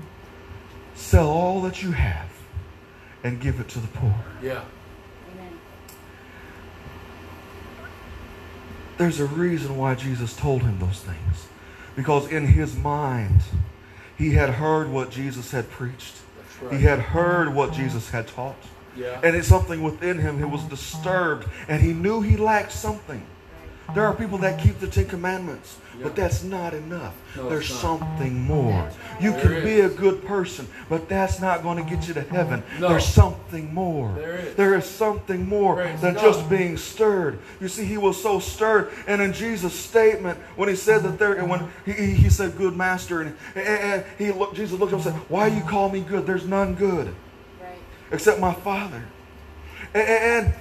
sell 0.95 1.31
all 1.31 1.63
that 1.63 1.83
you 1.83 1.93
have 1.93 2.31
and 3.23 3.41
give 3.41 3.59
it 3.59 3.69
to 3.69 3.79
the 3.79 3.89
poor. 3.89 4.15
Yeah. 4.43 4.65
Amen. 5.33 5.59
There's 8.99 9.19
a 9.19 9.27
reason 9.27 9.79
why 9.79 9.95
Jesus 9.95 10.37
told 10.37 10.63
him 10.63 10.79
those 10.79 11.01
things. 11.01 11.49
Because 11.97 12.31
in 12.31 12.47
his 12.47 12.77
mind, 12.77 13.41
he 14.17 14.31
had 14.33 14.51
heard 14.51 14.91
what 14.91 15.11
Jesus 15.11 15.51
had 15.51 15.71
preached. 15.71 16.15
Right. 16.63 16.79
He 16.79 16.85
had 16.85 16.99
heard 16.99 17.55
what 17.55 17.73
Jesus 17.73 18.11
had 18.11 18.29
taught. 18.29 18.57
yeah. 18.97 19.21
And 19.23 19.35
it's 19.37 19.49
something 19.49 19.83
within 19.83 20.19
him 20.19 20.39
who 20.39 20.49
was 20.49 20.63
disturbed, 20.65 21.49
and 21.69 21.83
he 21.83 21.93
knew 21.93 22.21
he 22.23 22.37
lacked 22.37 22.73
something. 22.73 23.25
There 23.95 24.05
are 24.05 24.15
people 24.15 24.39
that 24.39 24.61
keep 24.61 24.79
the 24.81 24.89
Ten 24.89 25.07
Commandments, 25.07 25.77
but 26.03 26.17
that's 26.17 26.43
not 26.43 26.73
enough. 26.75 27.15
No, 27.37 27.49
There's 27.49 27.69
not. 27.71 27.81
something 27.81 28.41
more. 28.41 28.91
You 29.21 29.33
There 29.33 29.41
can 29.43 29.63
be 29.65 29.81
a 29.81 29.89
good 29.89 30.25
person, 30.25 30.67
but 30.89 31.09
that's 31.09 31.39
not 31.41 31.63
going 31.63 31.85
to 31.85 31.89
get 31.89 32.09
you 32.09 32.15
to 32.15 32.23
heaven. 32.23 32.63
No. 32.81 32.89
There's 32.89 33.05
something 33.07 33.73
more. 33.75 34.13
There 34.15 34.37
is. 34.39 34.55
There 34.57 34.75
is 34.75 34.87
something 34.87 35.47
more 35.47 35.75
Praise 35.77 36.01
than 36.01 36.15
God. 36.15 36.23
just 36.23 36.49
being 36.49 36.77
stirred. 36.77 37.39
You 37.61 37.69
see, 37.69 37.85
he 37.85 37.99
was 37.99 38.21
so 38.21 38.39
stirred. 38.41 38.91
And 39.07 39.21
in 39.21 39.33
Jesus' 39.33 39.75
statement, 39.75 40.39
when 40.57 40.69
he 40.69 40.77
said 40.77 41.03
that 41.03 41.19
there, 41.19 41.35
and 41.35 41.49
when 41.51 41.69
he, 41.85 41.93
he 41.93 42.07
he 42.15 42.31
said, 42.31 42.57
"Good 42.57 42.75
master," 42.77 43.21
and, 43.21 43.37
and, 43.55 43.67
and 43.67 44.05
he 44.19 44.33
looked, 44.33 44.57
Jesus 44.57 44.79
looked 44.81 44.93
up 44.95 45.05
and 45.05 45.13
said, 45.15 45.21
"Why 45.29 45.49
you 45.49 45.63
call 45.63 45.91
me 45.91 46.01
good? 46.01 46.27
There's 46.27 46.47
none 46.47 46.75
good." 46.75 47.15
Right. 47.61 47.79
except 48.11 48.41
my 48.41 48.55
Father. 48.55 49.05
And, 49.93 50.09
and 50.09 50.55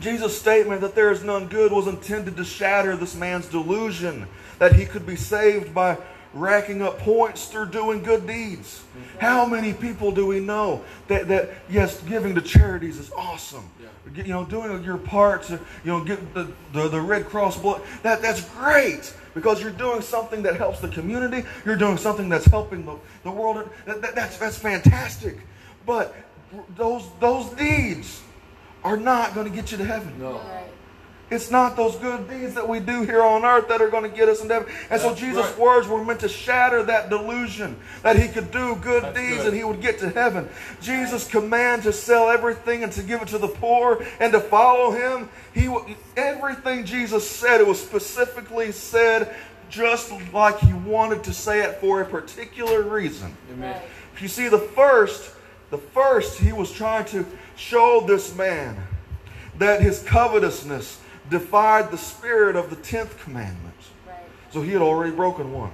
Jesus' 0.00 0.38
statement 0.38 0.80
that 0.80 0.94
there 0.94 1.10
is 1.10 1.22
none 1.22 1.46
good 1.46 1.72
was 1.72 1.86
intended 1.86 2.36
to 2.36 2.44
shatter 2.44 2.96
this 2.96 3.14
man's 3.14 3.46
delusion 3.46 4.26
that 4.58 4.74
he 4.74 4.84
could 4.84 5.06
be 5.06 5.16
saved 5.16 5.74
by 5.74 5.96
racking 6.32 6.82
up 6.82 6.98
points 6.98 7.46
through 7.46 7.68
doing 7.70 8.02
good 8.02 8.26
deeds. 8.26 8.82
How 9.20 9.46
many 9.46 9.72
people 9.72 10.10
do 10.10 10.26
we 10.26 10.40
know 10.40 10.82
that, 11.06 11.28
that 11.28 11.50
yes, 11.70 12.00
giving 12.02 12.34
to 12.34 12.40
charities 12.40 12.98
is 12.98 13.12
awesome. 13.12 13.70
Yeah. 13.80 14.24
You 14.24 14.32
know, 14.32 14.44
doing 14.44 14.82
your 14.82 14.98
part 14.98 15.44
to, 15.44 15.52
you 15.84 15.92
know, 15.92 16.02
get 16.02 16.34
the, 16.34 16.50
the, 16.72 16.88
the 16.88 17.00
Red 17.00 17.26
Cross 17.26 17.58
blood, 17.60 17.82
that, 18.02 18.20
that's 18.20 18.48
great 18.50 19.14
because 19.32 19.62
you're 19.62 19.70
doing 19.70 20.00
something 20.02 20.42
that 20.42 20.56
helps 20.56 20.80
the 20.80 20.88
community. 20.88 21.46
You're 21.64 21.76
doing 21.76 21.96
something 21.96 22.28
that's 22.28 22.46
helping 22.46 22.84
the, 22.84 22.96
the 23.22 23.30
world. 23.30 23.70
That, 23.86 24.02
that- 24.02 24.14
that's, 24.16 24.36
that's 24.36 24.58
fantastic. 24.58 25.38
But 25.86 26.16
those, 26.76 27.08
those 27.20 27.48
deeds 27.50 28.22
are 28.84 28.96
not 28.96 29.34
going 29.34 29.48
to 29.48 29.54
get 29.54 29.72
you 29.72 29.78
to 29.78 29.84
heaven. 29.84 30.18
no. 30.18 30.34
Right. 30.38 30.70
It's 31.30 31.50
not 31.50 31.74
those 31.74 31.96
good 31.96 32.28
deeds 32.28 32.54
that 32.54 32.68
we 32.68 32.80
do 32.80 33.02
here 33.02 33.22
on 33.22 33.44
earth 33.44 33.68
that 33.68 33.80
are 33.80 33.88
going 33.88 34.08
to 34.08 34.14
get 34.14 34.28
us 34.28 34.42
into 34.42 34.54
heaven. 34.54 34.72
And 34.90 35.00
so 35.00 35.14
Jesus' 35.14 35.46
right. 35.46 35.58
words 35.58 35.88
were 35.88 36.04
meant 36.04 36.20
to 36.20 36.28
shatter 36.28 36.82
that 36.84 37.08
delusion 37.08 37.76
that 38.02 38.16
he 38.16 38.28
could 38.28 38.50
do 38.50 38.76
good 38.76 39.02
That's 39.02 39.16
deeds 39.16 39.36
good. 39.38 39.46
and 39.46 39.56
he 39.56 39.64
would 39.64 39.80
get 39.80 39.98
to 40.00 40.10
heaven. 40.10 40.48
Jesus' 40.82 41.26
command 41.26 41.84
to 41.84 41.92
sell 41.92 42.28
everything 42.28 42.82
and 42.82 42.92
to 42.92 43.02
give 43.02 43.22
it 43.22 43.28
to 43.28 43.38
the 43.38 43.48
poor 43.48 44.06
and 44.20 44.32
to 44.32 44.40
follow 44.40 44.90
him, 44.90 45.30
he 45.54 45.74
everything 46.16 46.84
Jesus 46.84 47.28
said, 47.28 47.60
it 47.60 47.66
was 47.66 47.80
specifically 47.80 48.70
said 48.70 49.34
just 49.70 50.12
like 50.32 50.58
he 50.58 50.72
wanted 50.72 51.24
to 51.24 51.32
say 51.32 51.62
it 51.62 51.76
for 51.76 52.02
a 52.02 52.04
particular 52.04 52.82
reason. 52.82 53.34
Amen. 53.52 53.72
Right. 53.72 53.82
You 54.20 54.28
see, 54.28 54.48
the 54.48 54.58
first, 54.58 55.34
the 55.70 55.78
first, 55.78 56.38
he 56.38 56.52
was 56.52 56.70
trying 56.70 57.04
to 57.06 57.26
show 57.56 58.04
this 58.06 58.34
man 58.36 58.76
that 59.58 59.80
his 59.80 60.02
covetousness 60.02 61.00
defied 61.30 61.90
the 61.90 61.98
spirit 61.98 62.56
of 62.56 62.70
the 62.70 62.76
tenth 62.76 63.18
commandment. 63.22 63.74
Right. 64.06 64.16
So 64.50 64.62
he 64.62 64.72
had 64.72 64.82
already 64.82 65.14
broken 65.14 65.52
one. 65.52 65.72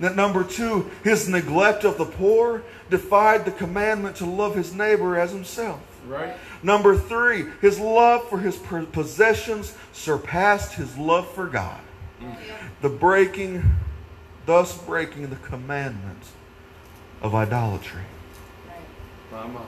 That 0.00 0.14
number 0.14 0.44
two, 0.44 0.90
his 1.02 1.28
neglect 1.28 1.84
of 1.84 1.98
the 1.98 2.04
poor 2.04 2.62
defied 2.90 3.44
the 3.44 3.50
commandment 3.50 4.16
to 4.16 4.26
love 4.26 4.54
his 4.54 4.72
neighbor 4.72 5.18
as 5.18 5.32
himself. 5.32 5.80
Right. 6.06 6.36
Number 6.62 6.96
three, 6.96 7.46
his 7.60 7.80
love 7.80 8.28
for 8.28 8.38
his 8.38 8.56
possessions 8.56 9.74
surpassed 9.92 10.74
his 10.74 10.96
love 10.96 11.28
for 11.32 11.46
God. 11.46 11.80
Mm. 12.20 12.36
The 12.80 12.88
breaking, 12.88 13.62
thus 14.46 14.76
breaking 14.78 15.28
the 15.30 15.36
commandment 15.36 16.22
of 17.20 17.34
idolatry. 17.34 18.04
Right. 19.30 19.46
My, 19.46 19.60
my. 19.60 19.66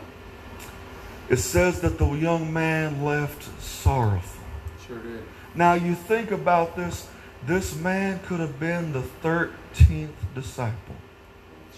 It 1.29 1.39
says 1.39 1.81
that 1.81 1.99
the 1.99 2.11
young 2.13 2.53
man 2.53 3.05
left 3.05 3.45
sorrowful. 3.63 4.43
Sure 4.87 4.99
did. 4.99 5.23
Now 5.55 5.75
you 5.75 5.95
think 5.95 6.31
about 6.31 6.77
this, 6.77 7.09
this 7.47 7.77
man 7.77 8.21
could 8.27 8.41
have 8.41 8.59
been 8.59 8.93
the 8.93 9.03
13th 9.23 10.09
disciple. 10.35 10.97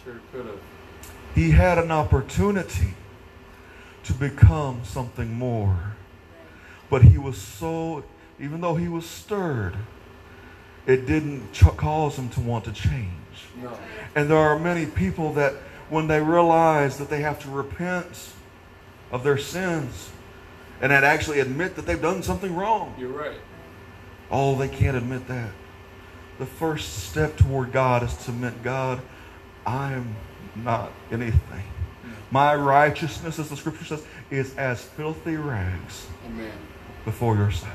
Sure 0.04 0.20
could 0.32 0.46
have. 0.46 0.58
He 1.34 1.50
had 1.50 1.78
an 1.78 1.90
opportunity 1.90 2.94
to 4.04 4.12
become 4.14 4.80
something 4.84 5.32
more. 5.32 5.94
But 6.90 7.02
he 7.02 7.18
was 7.18 7.38
so, 7.38 8.04
even 8.38 8.60
though 8.60 8.74
he 8.74 8.88
was 8.88 9.06
stirred, 9.06 9.76
it 10.86 11.06
didn't 11.06 11.52
ch- 11.52 11.62
cause 11.76 12.16
him 12.16 12.28
to 12.30 12.40
want 12.40 12.64
to 12.64 12.72
change. 12.72 13.08
No. 13.62 13.78
And 14.14 14.28
there 14.28 14.38
are 14.38 14.58
many 14.58 14.86
people 14.86 15.32
that, 15.34 15.54
when 15.92 16.06
they 16.06 16.22
realize 16.22 16.96
that 16.96 17.10
they 17.10 17.20
have 17.20 17.38
to 17.38 17.50
repent 17.50 18.30
of 19.10 19.22
their 19.22 19.36
sins 19.36 20.08
and 20.80 20.90
that 20.90 21.04
actually 21.04 21.38
admit 21.38 21.76
that 21.76 21.84
they've 21.84 22.00
done 22.00 22.22
something 22.22 22.56
wrong, 22.56 22.94
You're 22.96 23.10
right. 23.10 23.36
oh, 24.30 24.56
they 24.56 24.68
can't 24.68 24.96
admit 24.96 25.28
that. 25.28 25.50
The 26.38 26.46
first 26.46 27.10
step 27.10 27.36
toward 27.36 27.72
God 27.72 28.02
is 28.02 28.16
to 28.24 28.30
admit, 28.30 28.62
God, 28.62 29.02
I 29.66 29.92
am 29.92 30.16
not 30.56 30.90
anything. 31.10 31.62
My 32.30 32.54
righteousness, 32.54 33.38
as 33.38 33.50
the 33.50 33.56
scripture 33.58 33.84
says, 33.84 34.02
is 34.30 34.56
as 34.56 34.82
filthy 34.82 35.36
rags 35.36 36.06
Amen. 36.24 36.52
before 37.04 37.36
your 37.36 37.50
sight. 37.50 37.70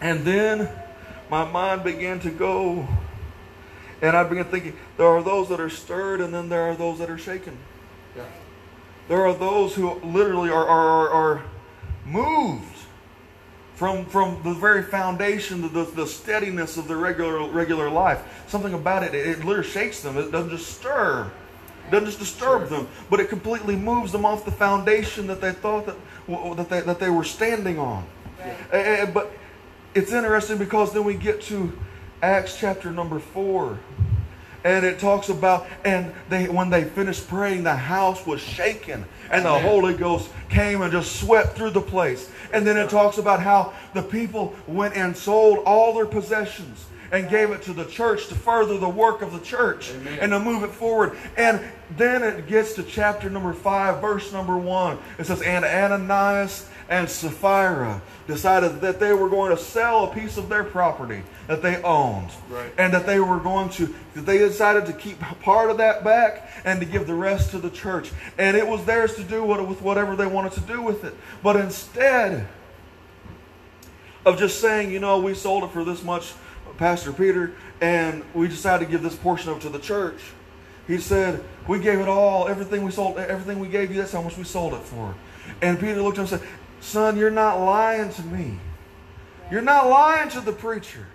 And 0.00 0.24
then 0.24 0.68
my 1.30 1.44
mind 1.44 1.84
began 1.84 2.18
to 2.20 2.30
go, 2.30 2.88
and 4.04 4.14
I 4.14 4.22
began 4.24 4.44
thinking, 4.44 4.76
there 4.98 5.06
are 5.06 5.22
those 5.22 5.48
that 5.48 5.60
are 5.60 5.70
stirred, 5.70 6.20
and 6.20 6.32
then 6.32 6.50
there 6.50 6.62
are 6.62 6.74
those 6.74 6.98
that 6.98 7.08
are 7.08 7.16
shaken. 7.16 7.56
Yeah. 8.14 8.24
There 9.08 9.26
are 9.26 9.32
those 9.32 9.74
who 9.74 9.94
literally 10.00 10.50
are, 10.50 10.66
are, 10.66 11.08
are, 11.08 11.44
moved 12.04 12.76
from, 13.76 14.04
from 14.04 14.42
the 14.42 14.52
very 14.52 14.82
foundation, 14.82 15.62
the, 15.62 15.68
the, 15.68 15.84
the 15.84 16.06
steadiness 16.06 16.76
of 16.76 16.86
their 16.86 16.98
regular, 16.98 17.48
regular 17.48 17.88
life. 17.88 18.22
Something 18.46 18.74
about 18.74 19.02
it, 19.04 19.14
it, 19.14 19.26
it 19.26 19.44
literally 19.44 19.66
shakes 19.66 20.02
them. 20.02 20.18
It 20.18 20.30
doesn't 20.30 20.50
just 20.50 20.78
stir. 20.78 21.30
It 21.88 21.90
doesn't 21.90 22.06
just 22.06 22.18
disturb 22.18 22.68
them, 22.68 22.86
but 23.08 23.20
it 23.20 23.30
completely 23.30 23.74
moves 23.74 24.12
them 24.12 24.26
off 24.26 24.44
the 24.44 24.52
foundation 24.52 25.26
that 25.28 25.40
they 25.40 25.52
thought 25.52 25.86
that, 25.86 25.96
that, 26.56 26.68
they, 26.68 26.80
that 26.82 26.98
they 26.98 27.08
were 27.08 27.24
standing 27.24 27.78
on. 27.78 28.06
Right. 28.38 28.56
Eh, 28.72 29.02
eh, 29.02 29.06
but 29.06 29.32
it's 29.94 30.12
interesting 30.12 30.58
because 30.58 30.92
then 30.92 31.04
we 31.04 31.14
get 31.14 31.40
to 31.44 31.72
Acts 32.24 32.56
chapter 32.58 32.90
number 32.90 33.18
four. 33.18 33.78
And 34.64 34.86
it 34.86 34.98
talks 34.98 35.28
about, 35.28 35.66
and 35.84 36.10
they 36.30 36.48
when 36.48 36.70
they 36.70 36.84
finished 36.84 37.28
praying, 37.28 37.64
the 37.64 37.76
house 37.76 38.26
was 38.26 38.40
shaken, 38.40 39.04
and 39.30 39.44
the. 39.44 39.58
Holy 39.58 39.92
Ghost 39.92 40.30
came 40.48 40.80
and 40.80 40.90
just 40.90 41.20
swept 41.20 41.54
through 41.54 41.70
the 41.70 41.82
place. 41.82 42.30
And 42.50 42.66
then 42.66 42.78
it 42.78 42.88
talks 42.88 43.18
about 43.18 43.40
how 43.40 43.74
the 43.92 44.00
people 44.00 44.54
went 44.66 44.96
and 44.96 45.14
sold 45.14 45.58
all 45.66 45.92
their 45.92 46.06
possessions 46.06 46.86
and 47.12 47.28
gave 47.28 47.50
it 47.50 47.60
to 47.62 47.74
the 47.74 47.84
church 47.84 48.28
to 48.28 48.34
further 48.34 48.78
the 48.78 48.88
work 48.88 49.20
of 49.20 49.34
the 49.34 49.40
church 49.40 49.90
Amen. 49.90 50.18
and 50.20 50.32
to 50.32 50.40
move 50.40 50.64
it 50.64 50.70
forward. 50.70 51.18
And 51.36 51.60
then 51.98 52.22
it 52.22 52.46
gets 52.46 52.72
to 52.74 52.82
chapter 52.84 53.28
number 53.28 53.52
five, 53.52 54.00
verse 54.00 54.32
number 54.32 54.56
one. 54.56 54.98
It 55.18 55.26
says, 55.26 55.42
And 55.42 55.62
Ananias 55.62 56.70
and 56.88 57.08
Sapphira 57.08 58.02
decided 58.26 58.80
that 58.80 59.00
they 59.00 59.12
were 59.12 59.28
going 59.28 59.56
to 59.56 59.62
sell 59.62 60.04
a 60.04 60.14
piece 60.14 60.36
of 60.36 60.48
their 60.48 60.64
property 60.64 61.22
that 61.46 61.62
they 61.62 61.82
owned. 61.82 62.30
Right. 62.48 62.72
And 62.78 62.92
that 62.92 63.06
they 63.06 63.20
were 63.20 63.38
going 63.38 63.70
to, 63.70 63.94
that 64.14 64.26
they 64.26 64.38
decided 64.38 64.86
to 64.86 64.92
keep 64.92 65.18
part 65.20 65.70
of 65.70 65.78
that 65.78 66.04
back 66.04 66.50
and 66.64 66.80
to 66.80 66.86
give 66.86 67.06
the 67.06 67.14
rest 67.14 67.50
to 67.50 67.58
the 67.58 67.70
church. 67.70 68.10
And 68.38 68.56
it 68.56 68.66
was 68.66 68.84
theirs 68.84 69.14
to 69.16 69.24
do 69.24 69.44
what, 69.44 69.66
with 69.66 69.82
whatever 69.82 70.16
they 70.16 70.26
wanted 70.26 70.52
to 70.52 70.60
do 70.60 70.82
with 70.82 71.04
it. 71.04 71.14
But 71.42 71.56
instead 71.56 72.46
of 74.24 74.38
just 74.38 74.60
saying, 74.60 74.90
you 74.90 75.00
know, 75.00 75.18
we 75.18 75.34
sold 75.34 75.64
it 75.64 75.70
for 75.70 75.84
this 75.84 76.02
much, 76.02 76.32
Pastor 76.78 77.12
Peter, 77.12 77.52
and 77.80 78.24
we 78.34 78.48
decided 78.48 78.86
to 78.86 78.90
give 78.90 79.02
this 79.02 79.14
portion 79.14 79.50
of 79.50 79.58
it 79.58 79.60
to 79.62 79.68
the 79.68 79.78
church. 79.78 80.20
He 80.86 80.98
said, 80.98 81.42
we 81.66 81.78
gave 81.78 81.98
it 81.98 82.08
all, 82.08 82.48
everything 82.48 82.82
we 82.82 82.90
sold, 82.90 83.18
everything 83.18 83.58
we 83.58 83.68
gave 83.68 83.90
you, 83.90 83.98
that's 83.98 84.12
how 84.12 84.22
much 84.22 84.36
we 84.36 84.44
sold 84.44 84.74
it 84.74 84.82
for. 84.82 85.14
And 85.62 85.78
Peter 85.78 86.02
looked 86.02 86.18
at 86.18 86.28
him 86.28 86.34
and 86.34 86.40
said, 86.40 86.48
son, 86.84 87.16
you're 87.16 87.30
not 87.30 87.60
lying 87.60 88.10
to 88.10 88.22
me. 88.22 88.58
You're 89.50 89.62
not 89.62 89.88
lying 89.88 90.28
to 90.30 90.40
the 90.40 90.52
preacher. 90.52 91.06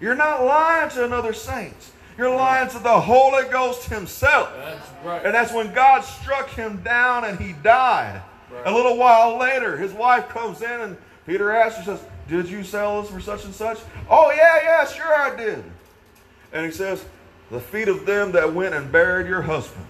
You're 0.00 0.14
not 0.14 0.44
lying 0.44 0.90
to 0.90 1.04
another 1.04 1.32
saint. 1.32 1.76
You're 2.18 2.34
lying 2.34 2.68
to 2.70 2.78
the 2.78 3.00
Holy 3.00 3.48
Ghost 3.50 3.88
himself. 3.88 4.50
That's 4.56 5.04
right. 5.04 5.24
And 5.24 5.34
that's 5.34 5.52
when 5.52 5.72
God 5.74 6.00
struck 6.00 6.48
him 6.50 6.82
down 6.82 7.24
and 7.24 7.38
he 7.38 7.52
died. 7.52 8.22
Right. 8.50 8.66
A 8.66 8.74
little 8.74 8.96
while 8.96 9.38
later, 9.38 9.76
his 9.76 9.92
wife 9.92 10.28
comes 10.28 10.62
in 10.62 10.80
and 10.80 10.96
Peter 11.26 11.54
asks 11.54 11.78
her, 11.78 11.96
says, 11.96 12.06
Did 12.28 12.48
you 12.48 12.62
sell 12.62 13.02
this 13.02 13.10
for 13.10 13.20
such 13.20 13.44
and 13.44 13.54
such? 13.54 13.78
Oh, 14.08 14.30
yeah, 14.30 14.62
yeah, 14.62 14.86
sure 14.86 15.14
I 15.14 15.36
did. 15.36 15.62
And 16.52 16.64
he 16.64 16.72
says, 16.72 17.04
The 17.50 17.60
feet 17.60 17.88
of 17.88 18.06
them 18.06 18.32
that 18.32 18.54
went 18.54 18.74
and 18.74 18.90
buried 18.90 19.26
your 19.26 19.42
husband 19.42 19.86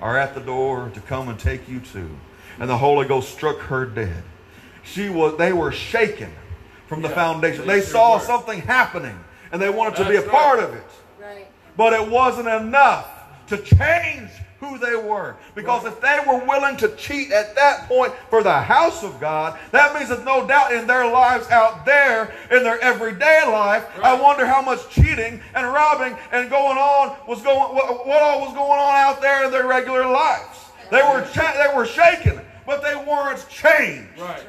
are 0.00 0.16
at 0.16 0.34
the 0.34 0.40
door 0.40 0.90
to 0.94 1.00
come 1.00 1.28
and 1.28 1.38
take 1.38 1.68
you 1.68 1.80
too. 1.80 2.10
And 2.60 2.70
the 2.70 2.78
Holy 2.78 3.06
Ghost 3.06 3.32
struck 3.32 3.58
her 3.58 3.84
dead. 3.86 4.22
She 4.92 5.08
was, 5.08 5.36
they 5.36 5.52
were 5.52 5.72
shaken 5.72 6.30
from 6.86 7.02
the 7.02 7.08
Yeah, 7.08 7.14
foundation. 7.14 7.66
they 7.66 7.74
They 7.80 7.80
sure 7.80 7.90
saw 7.90 8.14
were. 8.18 8.24
something 8.24 8.60
happening 8.60 9.18
and 9.52 9.60
they 9.60 9.70
wanted 9.70 9.96
to 9.96 10.08
be 10.08 10.16
a 10.16 10.20
right. 10.22 10.30
part 10.30 10.58
of 10.60 10.74
it. 10.74 10.82
Right. 11.20 11.46
But 11.76 11.92
it 11.92 12.08
wasn't 12.08 12.48
enough 12.48 13.06
to 13.48 13.58
change 13.58 14.30
who 14.60 14.76
they 14.78 14.96
were. 14.96 15.36
Because 15.54 15.84
if 15.84 16.00
they 16.00 16.18
were 16.26 16.38
willing 16.44 16.76
to 16.78 16.88
cheat 16.96 17.30
at 17.30 17.54
that 17.54 17.86
point 17.86 18.12
for 18.28 18.42
the 18.42 18.52
house 18.60 19.04
of 19.04 19.20
God, 19.20 19.56
that 19.70 19.94
means 19.94 20.08
that 20.08 20.24
no 20.24 20.46
doubt 20.48 20.72
in 20.72 20.86
their 20.86 21.06
lives 21.10 21.48
out 21.48 21.86
there, 21.86 22.32
in 22.50 22.64
their 22.64 22.80
everyday 22.80 23.44
life, 23.46 23.86
I 24.02 24.20
wonder 24.20 24.44
how 24.46 24.60
much 24.60 24.88
cheating 24.90 25.40
and 25.54 25.66
robbing 25.72 26.16
and 26.32 26.50
going 26.50 26.76
on 26.76 27.16
was 27.28 27.40
going, 27.42 27.74
what, 27.74 28.06
what 28.06 28.20
all 28.22 28.40
was 28.40 28.52
going 28.54 28.80
on 28.80 28.94
out 28.96 29.20
there 29.22 29.44
in 29.44 29.50
their 29.52 29.66
regular 29.66 30.06
lives. 30.06 30.58
They 30.90 31.02
were, 31.02 31.26
cha- 31.32 31.54
they 31.68 31.76
were 31.76 31.86
shaken, 31.86 32.40
but 32.66 32.82
they 32.82 32.96
weren't 32.96 33.46
changed 33.48 34.18
Right. 34.18 34.42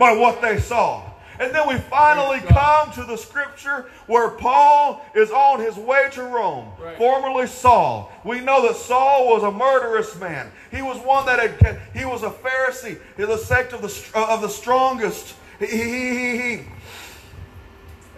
By 0.00 0.12
what 0.16 0.40
they 0.40 0.58
saw. 0.58 1.02
And 1.38 1.54
then 1.54 1.68
we 1.68 1.76
finally 1.76 2.40
come 2.40 2.90
to 2.92 3.04
the 3.04 3.16
scripture 3.16 3.90
where 4.06 4.30
Paul 4.30 5.02
is 5.14 5.30
on 5.30 5.60
his 5.60 5.76
way 5.76 6.08
to 6.12 6.22
Rome, 6.22 6.68
Right. 6.82 6.96
formerly 6.96 7.46
Saul. 7.46 8.10
We 8.24 8.40
know 8.40 8.66
that 8.66 8.76
Saul 8.76 9.28
was 9.28 9.42
a 9.42 9.50
murderous 9.52 10.18
man. 10.18 10.50
He 10.70 10.80
was 10.82 10.98
one 10.98 11.26
that 11.26 11.38
had, 11.38 11.80
he 11.94 12.04
was 12.06 12.22
a 12.22 12.30
Pharisee, 12.30 12.98
He 13.16 13.24
was 13.24 13.40
the 13.40 13.46
sect 13.46 13.72
of 13.74 13.82
the 13.82 14.18
uh, 14.18 14.34
of 14.34 14.40
the 14.42 14.48
strongest. 14.48 15.34
He, 15.58 15.66
he, 15.66 15.76
he, 15.76 16.38
he, 16.56 16.62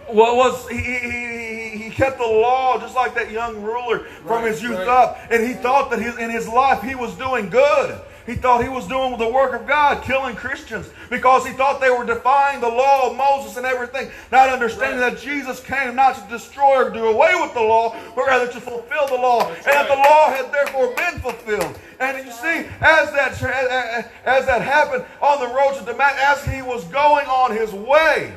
what 0.07 0.35
was 0.37 0.67
he, 0.69 0.77
he, 0.77 0.99
he, 0.99 1.77
he 1.85 1.89
kept 1.89 2.17
the 2.17 2.23
law 2.25 2.77
just 2.79 2.95
like 2.95 3.13
that 3.15 3.31
young 3.31 3.61
ruler 3.61 3.99
from 4.25 4.43
Right, 4.43 4.51
his 4.51 4.61
youth 4.61 4.77
right. 4.79 4.87
up, 4.87 5.17
and 5.29 5.43
he 5.45 5.53
thought 5.53 5.89
that 5.91 5.99
his, 5.99 6.17
in 6.17 6.29
his 6.29 6.47
life 6.47 6.81
he 6.81 6.95
was 6.95 7.13
doing 7.15 7.49
good. 7.49 7.99
He 8.25 8.35
thought 8.35 8.63
he 8.63 8.69
was 8.69 8.87
doing 8.87 9.17
the 9.17 9.27
work 9.27 9.53
of 9.53 9.67
God, 9.67 10.01
killing 10.03 10.35
Christians, 10.35 10.89
because 11.09 11.45
he 11.45 11.51
thought 11.53 11.81
they 11.81 11.89
were 11.89 12.05
defying 12.05 12.61
the 12.61 12.69
law 12.69 13.09
of 13.09 13.17
Moses 13.17 13.57
and 13.57 13.65
everything, 13.65 14.09
not 14.31 14.47
understanding 14.49 15.01
Right. 15.01 15.13
that 15.13 15.21
Jesus 15.21 15.59
came 15.59 15.95
not 15.95 16.15
to 16.15 16.21
destroy 16.29 16.85
or 16.85 16.89
do 16.89 17.05
away 17.07 17.33
with 17.35 17.53
the 17.53 17.61
law, 17.61 17.95
but 18.15 18.25
rather 18.25 18.47
to 18.47 18.61
fulfill 18.61 19.07
the 19.07 19.15
law, 19.15 19.49
That's 19.49 19.67
and 19.67 19.75
that 19.75 19.87
the 19.89 19.95
law 19.95 20.29
had 20.29 20.51
therefore 20.53 20.95
been 20.95 21.19
fulfilled. 21.19 21.77
And 21.99 22.25
you 22.25 22.31
see, 22.31 22.69
as 22.81 23.11
that 23.11 23.33
as 24.25 24.45
that 24.45 24.61
happened 24.61 25.05
on 25.21 25.39
the 25.39 25.47
road 25.47 25.77
to 25.79 25.85
Damascus, 25.85 26.47
as 26.47 26.53
he 26.53 26.61
was 26.61 26.83
going 26.85 27.27
on 27.27 27.51
his 27.55 27.73
way, 27.73 28.33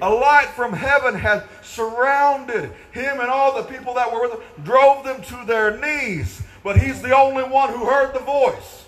a 0.00 0.08
light 0.08 0.48
from 0.48 0.72
heaven 0.72 1.14
had 1.14 1.44
surrounded 1.62 2.70
him 2.92 3.20
and 3.20 3.28
all 3.28 3.56
the 3.56 3.64
people 3.64 3.94
that 3.94 4.12
were 4.12 4.22
with 4.22 4.32
him, 4.32 4.40
drove 4.64 5.04
them 5.04 5.22
to 5.22 5.44
their 5.46 5.76
knees. 5.76 6.42
But 6.68 6.76
he's 6.76 7.00
the 7.00 7.16
only 7.16 7.44
one 7.44 7.72
who 7.72 7.86
heard 7.86 8.12
the 8.12 8.18
voice. 8.18 8.84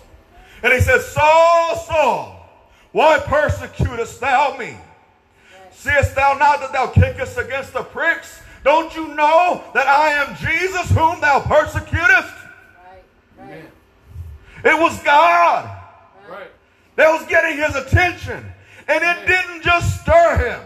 And 0.61 0.71
he 0.71 0.79
said, 0.81 1.01
Saul, 1.01 1.75
Saul, 1.77 2.47
why 2.91 3.17
persecutest 3.17 4.21
thou 4.21 4.55
me? 4.55 4.77
Seest 5.71 6.13
thou 6.13 6.37
not 6.37 6.59
that 6.59 6.73
thou 6.73 6.85
kickest 6.85 7.39
against 7.39 7.73
the 7.73 7.81
pricks? 7.81 8.39
Don't 8.63 8.95
you 8.95 9.07
know 9.15 9.63
that 9.73 9.87
I 9.87 10.09
am 10.09 10.35
Jesus 10.35 10.95
whom 10.95 11.21
thou 11.21 11.39
persecutest? 11.39 12.31
Right. 13.39 13.49
Right. 13.49 13.65
It 14.63 14.79
was 14.79 15.01
God 15.01 15.67
Right. 16.29 16.51
that 16.97 17.11
was 17.11 17.25
getting 17.25 17.57
his 17.57 17.75
attention. 17.75 18.45
And 18.87 19.03
it 19.03 19.25
didn't 19.25 19.63
just 19.63 20.01
stir 20.01 20.37
him. 20.37 20.61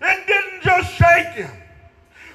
It 0.00 0.26
didn't 0.26 0.62
just 0.62 0.90
shake 0.94 1.34
him, 1.34 1.50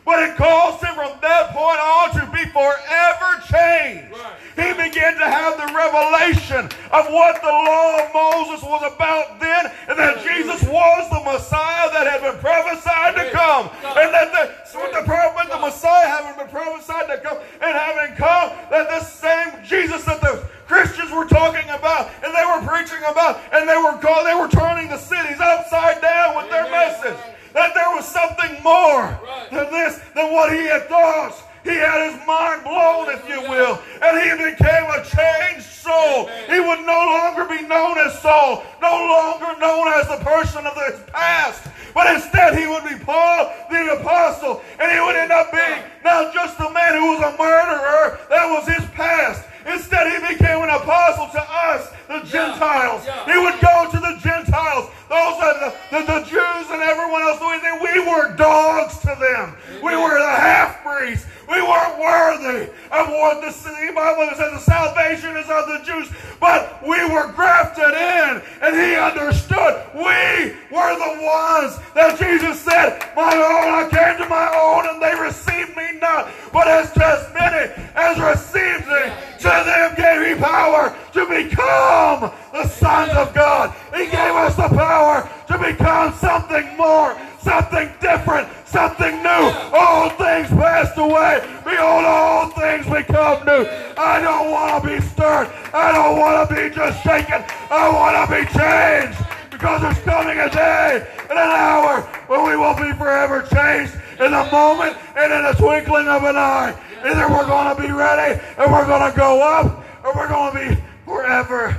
but 0.05 0.21
it 0.23 0.35
caused 0.35 0.83
him 0.83 0.95
from 0.95 1.15
that 1.21 1.55
point 1.55 1.79
on 1.79 2.11
to 2.19 2.23
be 2.31 2.43
forever 2.51 3.29
changed. 3.47 4.11
Right. 4.11 4.35
He 4.53 4.69
began 4.77 5.17
to 5.17 5.25
have 5.25 5.57
the 5.57 5.73
revelation 5.73 6.69
of 6.91 7.09
what 7.09 7.41
the 7.41 7.49
law 7.49 8.03
of 8.03 8.13
Moses 8.13 8.61
was 8.61 8.83
about 8.85 9.39
then, 9.39 9.71
and 9.89 9.97
that 9.97 10.21
Jesus 10.21 10.61
was 10.67 11.09
the 11.09 11.23
Messiah 11.25 11.89
that 11.89 12.05
had 12.05 12.21
been 12.21 12.37
prophesied 12.39 13.15
to 13.15 13.31
come. 13.31 13.71
And 13.97 14.13
that 14.13 14.29
the, 14.29 14.43
the, 14.73 15.01
Praise 15.07 15.33
pro- 15.33 15.35
with 15.35 15.49
the 15.49 15.59
Messiah 15.59 16.07
having 16.07 16.37
been 16.37 16.51
prophesied 16.53 17.07
to 17.07 17.17
come, 17.23 17.37
and 17.63 17.73
having 17.73 18.15
come, 18.15 18.53
that 18.69 18.89
this 18.93 19.09
same 19.09 19.57
Jesus 19.65 20.03
that 20.05 20.21
the 20.21 20.45
Christians 20.67 21.11
were 21.11 21.25
talking 21.25 21.67
about, 21.69 22.11
and 22.21 22.29
they 22.29 22.45
were 22.45 22.61
preaching 22.67 23.01
about, 23.09 23.41
and 23.51 23.67
they 23.67 23.77
were 23.77 23.97
called, 23.97 24.27
they 24.27 24.35
were 24.35 24.51
turning 24.51 24.89
the 24.89 24.97
cities 24.97 25.39
upside 25.39 26.01
down 26.01 26.35
with 26.37 26.49
their 26.51 26.69
message 26.69 27.17
that 27.53 27.73
there 27.73 27.89
was 27.95 28.05
something 28.05 28.61
more 28.63 29.01
Right. 29.25 29.49
than 29.51 29.71
this, 29.71 29.99
than 30.15 30.33
what 30.33 30.51
he 30.51 30.65
had 30.65 30.87
thought. 30.89 31.33
He 31.63 31.75
had 31.75 32.11
his 32.11 32.27
mind 32.27 32.63
blown, 32.63 33.09
if 33.09 33.27
you 33.29 33.39
will, 33.49 33.79
and 34.01 34.19
he 34.19 34.51
became 34.51 34.83
a 34.89 35.01
changed 35.05 35.63
soul. 35.65 36.29
He 36.49 36.59
would 36.59 36.81
no 36.85 36.99
longer 37.05 37.45
be 37.45 37.61
known 37.61 37.97
as 37.99 38.19
Saul, 38.19 38.63
no 38.81 38.91
longer 38.91 39.57
known 39.59 39.87
as 39.93 40.07
the 40.09 40.17
person 40.25 40.65
of 40.67 40.75
his 40.75 40.99
past, 41.13 41.61
but 41.93 42.13
instead 42.13 42.57
he 42.57 42.67
would 42.67 42.83
be 42.83 42.95
Paul 43.05 43.49
the 43.69 43.93
apostle, 44.01 44.61
and 44.77 44.91
he 44.91 44.99
would 44.99 45.15
end 45.15 45.31
up 45.31 45.51
being 45.53 45.83
not 46.03 46.33
just 46.33 46.59
a 46.59 46.69
man 46.69 46.95
who 46.95 47.11
was 47.13 47.21
a 47.33 47.37
murderer, 47.37 48.19
that 48.29 48.45
was 48.49 48.67
his 48.67 48.85
past. 48.91 49.45
Instead, 49.65 50.11
he 50.11 50.33
became 50.35 50.61
an 50.61 50.69
apostle 50.69 51.27
to 51.29 51.39
us, 51.41 51.87
the 52.07 52.19
Gentiles. 52.25 53.05
yeah. 53.05 53.25
He 53.25 53.37
would 53.37 53.59
go 53.61 53.89
to 53.91 53.99
the 53.99 54.19
Gentiles, 54.21 54.89
those 55.09 55.37
are 55.41 55.59
the, 55.59 55.75
the, 55.91 55.99
the 56.05 56.19
Jews 56.25 56.65
and 56.71 56.81
everyone 56.81 57.21
else. 57.21 57.39
We, 57.39 57.99
we 57.99 57.99
were 58.09 58.35
dogs 58.35 58.99
to 58.99 59.15
them. 59.19 59.55
We 59.83 59.95
were 59.95 60.17
the 60.19 60.35
half 60.35 60.83
breeds. 60.83 61.25
We 61.47 61.61
weren't 61.61 61.99
worthy 61.99 62.71
of 62.91 63.09
what 63.09 63.41
the, 63.41 63.53
Bible 63.93 64.29
says 64.35 64.51
the 64.53 64.59
salvation 64.59 65.37
is 65.37 65.49
of 65.49 65.67
the 65.67 65.81
Jews, 65.85 66.09
but 66.39 66.81
we 66.81 66.97
were 67.13 67.31
grafted 67.31 67.93
in, 67.93 68.41
and 68.61 68.75
he 68.75 68.95
understood 68.95 69.85
we 69.93 70.55
were 70.73 70.93
the 70.97 71.13
ones 71.21 71.77
that 71.93 72.17
Jesus 72.17 72.59
said, 72.59 72.97
My 73.15 73.35
own, 73.35 73.85
I 73.85 73.87
came 73.91 74.17
to 74.17 74.27
my 74.29 74.49
own, 74.49 74.89
and 74.89 75.01
they 75.01 75.13
received 75.21 75.77
me 75.77 75.99
not. 75.99 76.31
But 76.51 76.67
as 76.67 76.91
as 76.97 77.33
many 77.33 77.71
as 77.95 78.19
received 78.19 78.87
me, 78.87 79.13
to 79.39 79.49
them 79.49 79.95
gave 79.95 80.37
he 80.37 80.41
power 80.41 80.95
to 81.13 81.25
become 81.27 81.92
the 81.93 82.67
sons 82.67 83.11
of 83.11 83.33
God. 83.33 83.75
He 83.95 84.05
gave 84.05 84.35
us 84.35 84.55
the 84.55 84.69
power 84.69 85.29
to 85.47 85.57
become 85.57 86.13
something 86.13 86.75
more, 86.77 87.17
something 87.39 87.91
different, 88.01 88.47
something 88.65 89.21
new. 89.21 89.43
All 89.73 90.09
things 90.09 90.49
passed 90.49 90.97
away. 90.97 91.41
Behold, 91.63 92.05
all 92.05 92.49
things 92.51 92.85
become 92.85 93.45
new. 93.45 93.67
I 93.97 94.19
don't 94.21 94.49
want 94.51 94.83
to 94.83 94.89
be 94.89 95.01
stirred. 95.01 95.49
I 95.73 95.91
don't 95.91 96.17
want 96.17 96.49
to 96.49 96.55
be 96.55 96.73
just 96.73 97.03
shaken. 97.03 97.43
I 97.69 97.89
want 97.89 98.13
to 98.17 98.25
be 98.33 98.41
changed. 98.57 99.19
Because 99.51 99.81
there's 99.81 99.99
coming 99.99 100.39
a 100.39 100.49
day 100.49 101.07
and 101.29 101.39
an 101.39 101.51
hour 101.51 102.01
when 102.27 102.43
we 102.47 102.57
will 102.57 102.75
be 102.75 102.91
forever 102.97 103.43
changed 103.43 103.93
in 104.19 104.33
a 104.33 104.51
moment 104.51 104.97
and 105.15 105.31
in 105.31 105.45
a 105.45 105.53
twinkling 105.53 106.07
of 106.07 106.23
an 106.23 106.35
eye. 106.35 106.75
Either 107.05 107.29
we're 107.29 107.45
going 107.45 107.75
to 107.75 107.81
be 107.81 107.91
ready 107.91 108.41
and 108.57 108.71
we're 108.71 108.85
going 108.85 109.09
to 109.09 109.17
go 109.17 109.41
up 109.41 109.85
or 110.03 110.13
we're 110.15 110.27
going 110.27 110.53
to 110.53 110.75
be 110.75 110.83
forever 111.05 111.77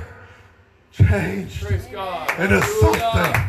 changed 0.91 1.65
Praise 1.65 1.85
God. 1.91 2.29
into 2.39 2.61
something 2.61 3.41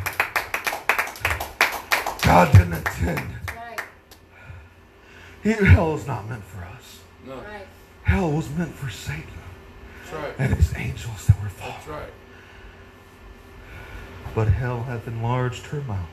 God 2.23 2.53
didn't 2.53 2.73
intend. 2.75 3.31
Right. 3.55 3.81
He, 5.45 5.53
hell 5.53 5.95
is 5.95 6.07
not 6.07 6.29
meant 6.29 6.43
for 6.45 6.65
us. 6.65 7.01
No, 7.25 7.35
Right. 7.37 7.67
Hell 8.03 8.33
was 8.33 8.49
meant 8.51 8.75
for 8.75 8.91
Satan 8.91 9.25
that's 10.05 10.13
right. 10.17 10.35
and 10.39 10.55
his 10.55 10.75
angels 10.77 11.27
that 11.27 11.41
were 11.43 11.49
fallen. 11.49 11.75
That's 11.77 11.89
right. 11.89 12.13
But 14.35 14.49
hell 14.49 14.83
hath 14.85 15.07
enlarged 15.07 15.67
her 15.67 15.81
mouth. 15.83 16.09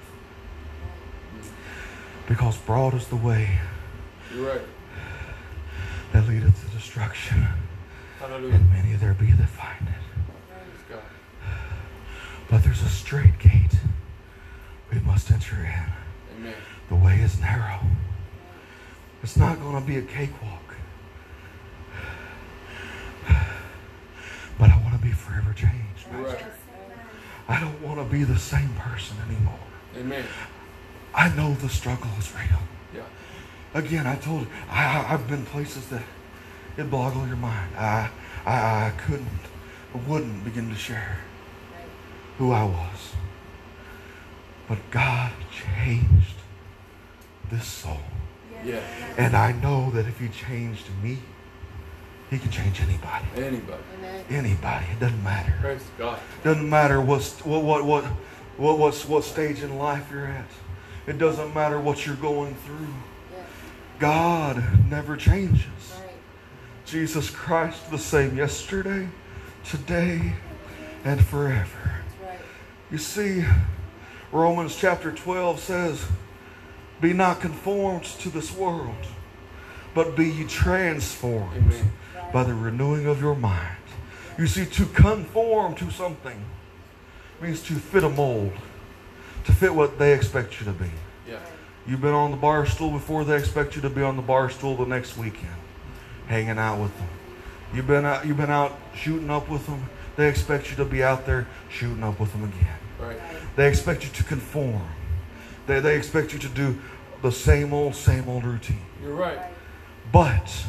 Because 2.28 2.58
broad 2.58 2.93
is 2.93 3.08
the 3.08 3.15
way 3.15 3.60
You're 4.34 4.47
right. 4.54 4.62
that 6.13 6.28
leadeth 6.28 6.63
to 6.69 6.76
destruction, 6.76 7.45
Hallelujah. 8.23 8.55
and 8.55 8.69
many 8.71 8.93
there 8.93 9.13
be 9.13 9.31
that 9.33 9.49
find 9.49 9.86
it. 9.86 10.97
But 12.49 12.63
there's 12.63 12.81
a 12.81 12.88
straight 12.89 13.38
gate 13.39 13.75
we 14.93 14.99
must 14.99 15.29
enter 15.29 15.55
in. 15.57 16.38
Amen. 16.39 16.53
The 16.88 16.95
way 16.95 17.15
is 17.15 17.38
narrow. 17.41 17.79
It's 19.23 19.36
not 19.36 19.59
going 19.59 19.77
to 19.81 19.86
be 19.86 19.97
a 19.97 20.01
cakewalk. 20.03 20.75
But 24.57 24.69
I 24.69 24.77
want 24.83 24.93
to 24.93 25.01
be 25.05 25.12
forever 25.12 25.51
changed. 25.53 26.05
You're 26.12 26.21
right. 26.25 26.43
I 27.49 27.59
don't 27.59 27.81
want 27.81 27.97
to 27.99 28.05
be 28.05 28.23
the 28.23 28.38
same 28.38 28.69
person 28.75 29.17
anymore. 29.27 29.59
Amen. 29.97 30.25
I 31.13 31.27
know 31.36 31.55
the 31.55 31.67
struggle 31.69 32.09
is 32.19 32.31
real. 32.33 32.59
Yeah. 32.95 33.01
Again, 33.73 34.07
I 34.07 34.15
told 34.15 34.41
you, 34.43 34.47
I- 34.69 35.07
I've 35.13 35.27
been 35.27 35.43
places 35.45 35.88
that 35.88 36.03
it 36.77 36.89
boggle 36.89 37.27
your 37.27 37.36
mind. 37.36 37.75
I, 37.77 38.09
I, 38.45 38.88
I 38.88 38.93
couldn't, 39.05 39.27
wouldn't 40.07 40.43
begin 40.43 40.69
to 40.69 40.75
share 40.75 41.17
who 42.38 42.51
I 42.51 42.63
was. 42.63 43.13
But 44.67 44.79
God 44.91 45.31
changed 45.51 46.38
this 47.51 47.65
soul. 47.65 47.97
Yeah. 48.65 48.79
And 49.17 49.36
I 49.36 49.51
know 49.51 49.91
that 49.91 50.07
if 50.07 50.19
He 50.19 50.29
changed 50.29 50.86
me, 51.01 51.19
He 52.29 52.39
can 52.39 52.49
change 52.49 52.81
anybody. 52.81 53.25
Anybody. 53.36 53.83
Amen. 53.97 54.25
Anybody. 54.29 54.86
It 54.91 54.99
doesn't 54.99 55.23
matter. 55.23 55.53
Praise 55.62 55.83
God. 55.97 56.19
Doesn't 56.43 56.69
matter 56.69 57.01
what's, 57.01 57.45
what, 57.45 57.63
what, 57.63 57.86
what, 57.86 58.05
what, 58.57 58.79
what's, 58.79 59.05
what 59.07 59.23
stage 59.23 59.62
in 59.62 59.77
life 59.77 60.09
you're 60.12 60.25
at. 60.25 60.47
It 61.05 61.17
doesn't 61.17 61.53
matter 61.53 61.79
what 61.79 62.05
you're 62.05 62.15
going 62.15 62.55
through. 62.55 62.88
Yeah. 63.33 63.43
God 63.99 64.89
never 64.89 65.17
changes. 65.17 65.65
Right. 65.93 66.02
Jesus 66.93 67.32
Christ 67.32 67.89
the 67.89 67.97
same 67.97 68.38
yesterday, 68.38 69.08
today, 69.65 70.36
and 71.03 71.25
forever. 71.25 71.95
Right. 72.21 72.38
You 72.91 72.99
see, 72.99 73.43
Romans 74.32 74.75
chapter 74.75 75.12
12 75.12 75.60
says, 75.60 76.06
Be 77.01 77.12
not 77.12 77.41
conformed 77.41 78.03
to 78.03 78.29
this 78.29 78.53
world, 78.53 79.08
but 79.95 80.15
be 80.15 80.29
ye 80.29 80.43
transformed 80.43 81.73
by 82.32 82.43
the 82.43 82.53
renewing 82.53 83.08
of 83.08 83.19
your 83.19 83.36
mind. 83.36 83.77
You 84.38 84.45
see, 84.45 84.67
to 84.67 84.86
conform 84.86 85.73
to 85.77 85.89
something 85.89 86.45
means 87.41 87.63
to 87.63 87.73
fit 87.73 88.03
a 88.03 88.10
mold, 88.10 88.53
to 89.45 89.51
fit 89.51 89.73
what 89.73 89.97
they 89.97 90.13
expect 90.13 90.60
you 90.60 90.67
to 90.67 90.73
be. 90.73 90.91
Yeah. 91.27 91.39
You've 91.88 92.01
been 92.01 92.13
on 92.13 92.29
the 92.29 92.38
bar 92.38 92.67
stool 92.67 92.91
before, 92.91 93.25
they 93.25 93.36
expect 93.36 93.75
you 93.75 93.82
to 93.82 93.89
be 93.89 94.03
on 94.03 94.15
the 94.15 94.21
bar 94.21 94.51
stool 94.51 94.75
the 94.75 94.86
next 94.86 95.17
weekend, 95.17 95.56
hanging 96.27 96.57
out 96.57 96.81
with 96.81 96.95
them. 96.97 97.07
You've 97.73 97.88
been 97.88 98.05
out, 98.05 98.25
you've 98.25 98.38
been 98.38 98.49
out 98.49 98.77
shooting 98.95 99.29
up 99.29 99.49
with 99.49 99.65
them, 99.65 99.89
they 100.15 100.29
expect 100.29 100.69
you 100.69 100.75
to 100.77 100.86
be 100.86 101.03
out 101.03 101.25
there 101.25 101.47
shooting 101.69 102.03
up 102.03 102.19
with 102.19 102.31
them 102.31 102.43
again. 102.43 102.77
Right. 102.99 103.19
They 103.55 103.67
expect 103.67 104.03
you 104.03 104.12
to 104.12 104.23
conform. 104.23 104.88
They, 105.65 105.79
they 105.79 105.97
expect 105.97 106.33
you 106.33 106.39
to 106.39 106.49
do 106.49 106.79
the 107.21 107.31
same 107.31 107.73
old, 107.73 107.95
same 107.95 108.27
old 108.29 108.43
routine. 108.43 108.81
You're 109.01 109.15
right. 109.15 109.38
Right. 109.38 109.49
But 110.12 110.65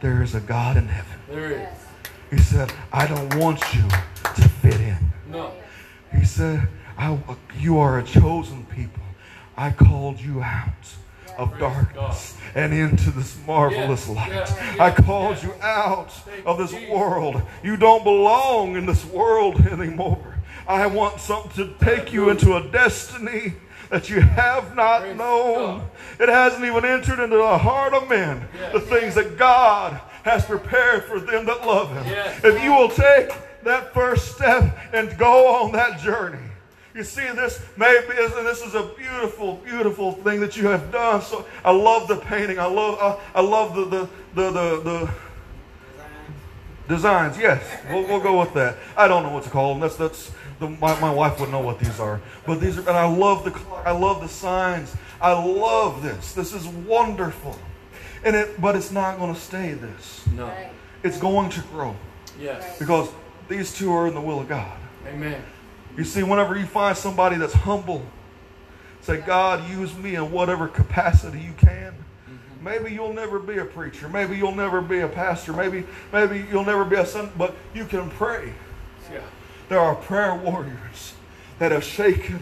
there 0.00 0.22
is 0.22 0.34
a 0.34 0.40
God 0.40 0.76
in 0.76 0.86
heaven. 0.86 1.18
There 1.28 1.50
is. 1.50 1.58
it 1.58 1.68
is. 2.32 2.38
He 2.38 2.38
said, 2.38 2.72
I 2.92 3.06
don't 3.06 3.36
want 3.36 3.60
you 3.74 3.82
to 4.34 4.48
fit 4.48 4.80
in. 4.80 4.98
No. 5.28 5.52
He 6.14 6.24
said, 6.24 6.68
I, 6.96 7.18
You 7.58 7.78
are 7.78 7.98
a 7.98 8.04
chosen 8.04 8.66
people. 8.66 9.02
I 9.56 9.70
called 9.70 10.20
you 10.20 10.42
out 10.42 10.94
of 11.36 11.58
darkness 11.58 12.36
and 12.54 12.72
into 12.72 13.10
this 13.10 13.36
marvelous 13.46 14.08
light. 14.08 14.52
I 14.80 14.90
called 14.90 15.42
you 15.42 15.52
out 15.60 16.12
of 16.46 16.58
this 16.58 16.72
world. 16.88 17.42
You 17.62 17.76
don't 17.76 18.04
belong 18.04 18.76
in 18.76 18.86
this 18.86 19.04
world 19.04 19.60
anymore. 19.66 20.36
I 20.66 20.86
want 20.86 21.20
something 21.20 21.52
to 21.66 21.84
take 21.84 22.12
you 22.12 22.30
into 22.30 22.56
a 22.56 22.70
destiny 22.70 23.54
that 23.90 24.08
you 24.08 24.20
have 24.20 24.74
not 24.74 25.14
known. 25.16 25.86
It 26.18 26.28
hasn't 26.28 26.64
even 26.64 26.84
entered 26.84 27.22
into 27.22 27.36
the 27.36 27.58
heart 27.58 27.92
of 27.92 28.08
men. 28.08 28.48
The 28.72 28.80
things 28.80 29.14
that 29.14 29.36
God 29.36 30.00
has 30.24 30.44
prepared 30.44 31.04
for 31.04 31.20
them 31.20 31.44
that 31.46 31.66
love 31.66 31.90
Him. 31.92 32.06
If 32.42 32.62
you 32.62 32.72
will 32.72 32.88
take 32.88 33.30
that 33.64 33.92
first 33.92 34.34
step 34.36 34.76
and 34.92 35.16
go 35.18 35.48
on 35.54 35.72
that 35.72 36.00
journey. 36.00 36.38
You 36.94 37.02
see, 37.02 37.22
this 37.32 37.60
maybe 37.76 38.06
this 38.14 38.62
is 38.62 38.74
a 38.74 38.84
beautiful, 38.96 39.56
beautiful 39.64 40.12
thing 40.12 40.38
that 40.40 40.56
you 40.56 40.68
have 40.68 40.92
done. 40.92 41.22
So 41.22 41.44
I 41.64 41.72
love 41.72 42.06
the 42.06 42.16
painting. 42.16 42.60
I 42.60 42.66
love, 42.66 42.98
I, 43.34 43.38
I 43.40 43.42
love 43.42 43.74
the 43.74 43.84
the 43.84 44.08
the 44.34 44.50
the, 44.50 44.80
the 44.80 45.10
designs. 46.88 47.36
Yes, 47.36 47.62
we'll, 47.90 48.06
we'll 48.06 48.20
go 48.20 48.38
with 48.38 48.54
that. 48.54 48.76
I 48.96 49.08
don't 49.08 49.24
know 49.24 49.30
what 49.32 49.42
to 49.44 49.50
call 49.50 49.72
them. 49.72 49.80
That's 49.80 49.96
that's 49.96 50.30
the, 50.60 50.68
my, 50.68 50.98
my 51.00 51.12
wife 51.12 51.40
would 51.40 51.50
know 51.50 51.60
what 51.60 51.80
these 51.80 51.98
are. 51.98 52.20
But 52.46 52.60
these 52.60 52.78
are, 52.78 52.82
and 52.82 52.90
I 52.90 53.06
love 53.06 53.44
the 53.44 53.58
I 53.84 53.90
love 53.90 54.20
the 54.20 54.28
signs. 54.28 54.94
I 55.20 55.32
love 55.32 56.02
this. 56.02 56.32
This 56.32 56.52
is 56.52 56.66
wonderful. 56.68 57.58
And 58.22 58.36
it, 58.36 58.60
but 58.60 58.76
it's 58.76 58.90
not 58.90 59.18
going 59.18 59.34
to 59.34 59.40
stay 59.40 59.72
this. 59.72 60.24
No. 60.34 60.46
Right. 60.46 60.70
It's 61.02 61.18
going 61.18 61.50
to 61.50 61.60
grow 61.62 61.94
Yes. 62.40 62.78
because 62.78 63.10
these 63.48 63.74
two 63.74 63.92
are 63.92 64.06
in 64.06 64.14
the 64.14 64.20
will 64.20 64.40
of 64.40 64.48
God. 64.48 64.78
Amen. 65.06 65.42
You 65.96 66.04
see, 66.04 66.22
whenever 66.22 66.58
you 66.58 66.66
find 66.66 66.96
somebody 66.96 67.36
that's 67.36 67.52
humble, 67.52 68.04
say, 69.00 69.18
God, 69.18 69.68
use 69.70 69.94
me 69.96 70.16
in 70.16 70.32
whatever 70.32 70.66
capacity 70.66 71.38
you 71.38 71.52
can. 71.56 71.92
Mm-hmm. 71.92 72.64
Maybe 72.64 72.92
you'll 72.92 73.12
never 73.12 73.38
be 73.38 73.58
a 73.58 73.64
preacher. 73.64 74.08
Maybe 74.08 74.36
you'll 74.36 74.54
never 74.54 74.80
be 74.80 75.00
a 75.00 75.08
pastor. 75.08 75.52
Maybe, 75.52 75.84
maybe 76.12 76.46
you'll 76.50 76.64
never 76.64 76.84
be 76.84 76.96
a 76.96 77.06
son, 77.06 77.30
but 77.38 77.54
you 77.74 77.84
can 77.84 78.10
pray. 78.10 78.52
Yeah. 79.12 79.20
There 79.68 79.78
are 79.78 79.94
prayer 79.94 80.34
warriors 80.34 81.14
that 81.58 81.70
have 81.70 81.84
shaken 81.84 82.40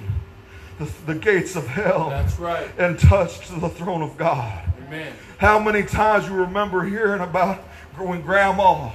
the, 0.79 0.91
the 1.07 1.15
gates 1.15 1.57
of 1.57 1.67
hell 1.67 2.09
That's 2.11 2.39
right. 2.39 2.69
and 2.79 2.99
touched 2.99 3.61
the 3.61 3.69
throne 3.69 4.03
of 4.03 4.17
God. 4.17 4.73
Amen. 4.87 5.13
How 5.39 5.59
many 5.59 5.83
times 5.83 6.27
you 6.27 6.35
remember 6.35 6.85
hearing 6.85 7.21
about 7.21 7.59
when 7.99 8.23
grandma 8.23 8.91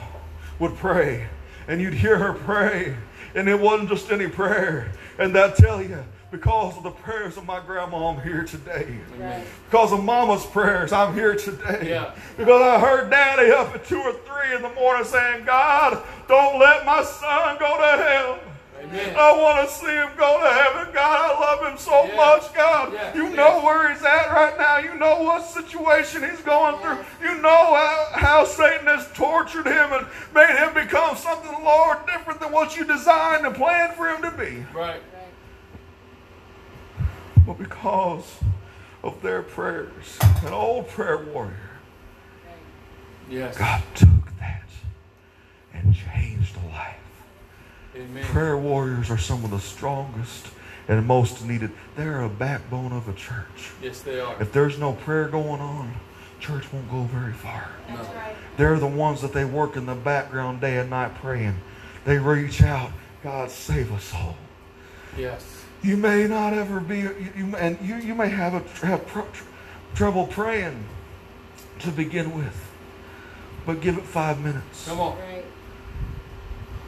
would 0.59 0.75
pray 0.75 1.27
and 1.67 1.81
you'd 1.81 1.93
hear 1.93 2.17
her 2.17 2.33
pray 2.33 2.95
and 3.37 3.47
it 3.47 3.59
wasn't 3.59 3.87
just 3.87 4.11
any 4.11 4.27
prayer. 4.27 4.91
And 5.19 5.37
I 5.37 5.51
tell 5.51 5.81
you, 5.81 6.03
because 6.31 6.75
of 6.75 6.83
the 6.83 6.89
prayers 6.89 7.37
of 7.37 7.45
my 7.45 7.63
grandma, 7.63 8.09
I'm 8.09 8.21
here 8.21 8.43
today. 8.43 8.97
Because 9.69 9.93
of 9.93 10.03
mama's 10.03 10.45
prayers, 10.47 10.91
I'm 10.91 11.13
here 11.13 11.35
today. 11.35 11.87
Yeah. 11.87 12.15
Because 12.35 12.61
I 12.61 12.79
heard 12.79 13.11
daddy 13.11 13.51
up 13.51 13.75
at 13.75 13.85
two 13.85 13.99
or 13.99 14.13
three 14.13 14.55
in 14.55 14.63
the 14.63 14.73
morning 14.73 15.05
saying, 15.05 15.45
God, 15.45 16.03
don't 16.27 16.59
let 16.59 16.83
my 16.83 17.03
son 17.03 17.57
go 17.59 17.77
to 17.77 18.03
hell. 18.03 18.39
Amen. 18.79 19.15
I 19.17 19.31
want 19.31 19.67
to 19.67 19.73
see 19.73 19.87
him 19.87 20.09
go 20.17 20.39
to 20.39 20.47
heaven. 20.47 20.93
God, 20.93 21.35
I 21.35 21.39
love 21.39 21.71
him 21.71 21.77
so 21.77 22.15
much. 22.15 22.53
God, 22.53 23.15
you 23.15 23.29
know 23.29 23.61
where 23.61 23.91
he's 23.91 24.03
at 24.03 24.31
right 24.31 24.57
now. 24.57 24.77
You 24.77 24.97
know 24.99 25.23
what 25.23 25.45
situation 25.45 26.27
he's 26.29 26.41
going 26.41 26.79
through. 26.81 26.99
You 27.21 27.41
know 27.41 27.49
how, 27.49 28.09
how 28.13 28.45
Satan 28.45 28.85
has 28.87 29.07
tortured 29.13 29.65
him 29.65 29.93
and 29.93 30.05
made 30.33 30.55
him 30.55 30.73
become 30.73 31.15
something, 31.17 31.51
Lord, 31.63 32.05
different 32.05 32.39
than 32.39 32.51
what 32.51 32.77
you 32.77 32.85
designed 32.85 33.45
and 33.45 33.55
planned 33.55 33.95
for 33.95 34.09
him 34.09 34.21
to 34.21 34.31
be. 34.31 34.65
Right. 34.73 35.01
But 37.45 37.57
because 37.57 38.39
of 39.03 39.21
their 39.21 39.41
prayers, 39.41 40.17
an 40.45 40.53
old 40.53 40.87
prayer 40.89 41.17
warrior. 41.17 41.71
Yes. 43.29 43.57
God 43.57 43.81
took 43.95 44.37
that 44.39 44.63
and 45.73 45.95
changed 45.95 46.55
a 46.57 46.67
life. 46.69 46.96
Amen. 47.97 48.23
Prayer 48.25 48.57
warriors 48.57 49.09
are 49.09 49.17
some 49.17 49.43
of 49.43 49.51
the 49.51 49.59
strongest 49.59 50.47
and 50.87 51.05
most 51.05 51.43
needed. 51.45 51.71
They're 51.95 52.21
a 52.21 52.29
backbone 52.29 52.93
of 52.93 53.07
a 53.09 53.13
church. 53.13 53.71
Yes, 53.81 54.01
they 54.01 54.19
are. 54.19 54.39
If 54.41 54.51
there's 54.51 54.77
no 54.77 54.93
prayer 54.93 55.27
going 55.27 55.59
on, 55.61 55.93
church 56.39 56.71
won't 56.71 56.89
go 56.91 57.03
very 57.03 57.33
far. 57.33 57.69
That's 57.87 58.07
No. 58.07 58.13
right. 58.15 58.35
They're 58.57 58.79
the 58.79 58.87
ones 58.87 59.21
that 59.21 59.33
they 59.33 59.45
work 59.45 59.75
in 59.75 59.85
the 59.85 59.95
background 59.95 60.61
day 60.61 60.77
and 60.77 60.89
night 60.89 61.15
praying. 61.15 61.55
They 62.05 62.17
reach 62.19 62.61
out, 62.61 62.91
God 63.23 63.49
save 63.51 63.91
us 63.91 64.13
all. 64.13 64.37
Yes. 65.17 65.63
You 65.83 65.97
may 65.97 66.27
not 66.27 66.53
ever 66.53 66.79
be, 66.79 66.99
you, 66.99 67.15
you, 67.35 67.55
and 67.55 67.77
you, 67.81 67.95
you 67.97 68.15
may 68.15 68.29
have, 68.29 68.53
a, 68.53 68.85
have 68.85 69.05
pro, 69.07 69.23
tr- 69.33 69.43
trouble 69.95 70.27
praying 70.27 70.83
to 71.79 71.91
begin 71.91 72.35
with, 72.35 72.69
but 73.65 73.81
give 73.81 73.97
it 73.97 74.03
five 74.03 74.39
minutes. 74.39 74.87
Come 74.87 74.99
on. 74.99 75.17
Right. 75.19 75.36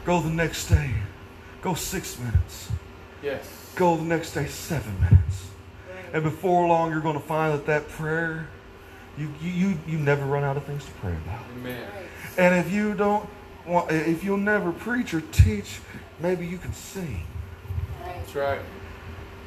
Go 0.04 0.20
the 0.20 0.30
next 0.30 0.68
day. 0.68 0.90
Go 1.62 1.74
six 1.74 2.18
minutes. 2.18 2.70
Yes. 3.22 3.72
Go 3.74 3.96
the 3.96 4.04
next 4.04 4.32
day 4.32 4.46
seven 4.46 4.98
minutes. 5.00 5.48
Right. 5.88 6.14
And 6.14 6.22
before 6.24 6.66
long, 6.66 6.90
you're 6.90 7.00
going 7.00 7.20
to 7.20 7.26
find 7.26 7.52
that 7.52 7.66
that 7.66 7.88
prayer, 7.88 8.48
you, 9.18 9.32
you, 9.42 9.78
you, 9.86 9.98
never 9.98 10.24
run 10.24 10.42
out 10.42 10.56
of 10.56 10.64
things 10.64 10.84
to 10.84 10.90
pray 10.92 11.12
about. 11.12 11.42
Amen. 11.56 11.82
Right. 11.82 12.38
And 12.38 12.54
if 12.54 12.72
you 12.72 12.94
don't, 12.94 13.28
want, 13.66 13.90
if 13.90 14.24
you'll 14.24 14.38
never 14.38 14.72
preach 14.72 15.12
or 15.12 15.20
teach, 15.20 15.80
maybe 16.18 16.46
you 16.46 16.58
can 16.58 16.72
sing 16.72 17.22
Right. 18.00 18.16
That's 18.16 18.34
right. 18.34 18.60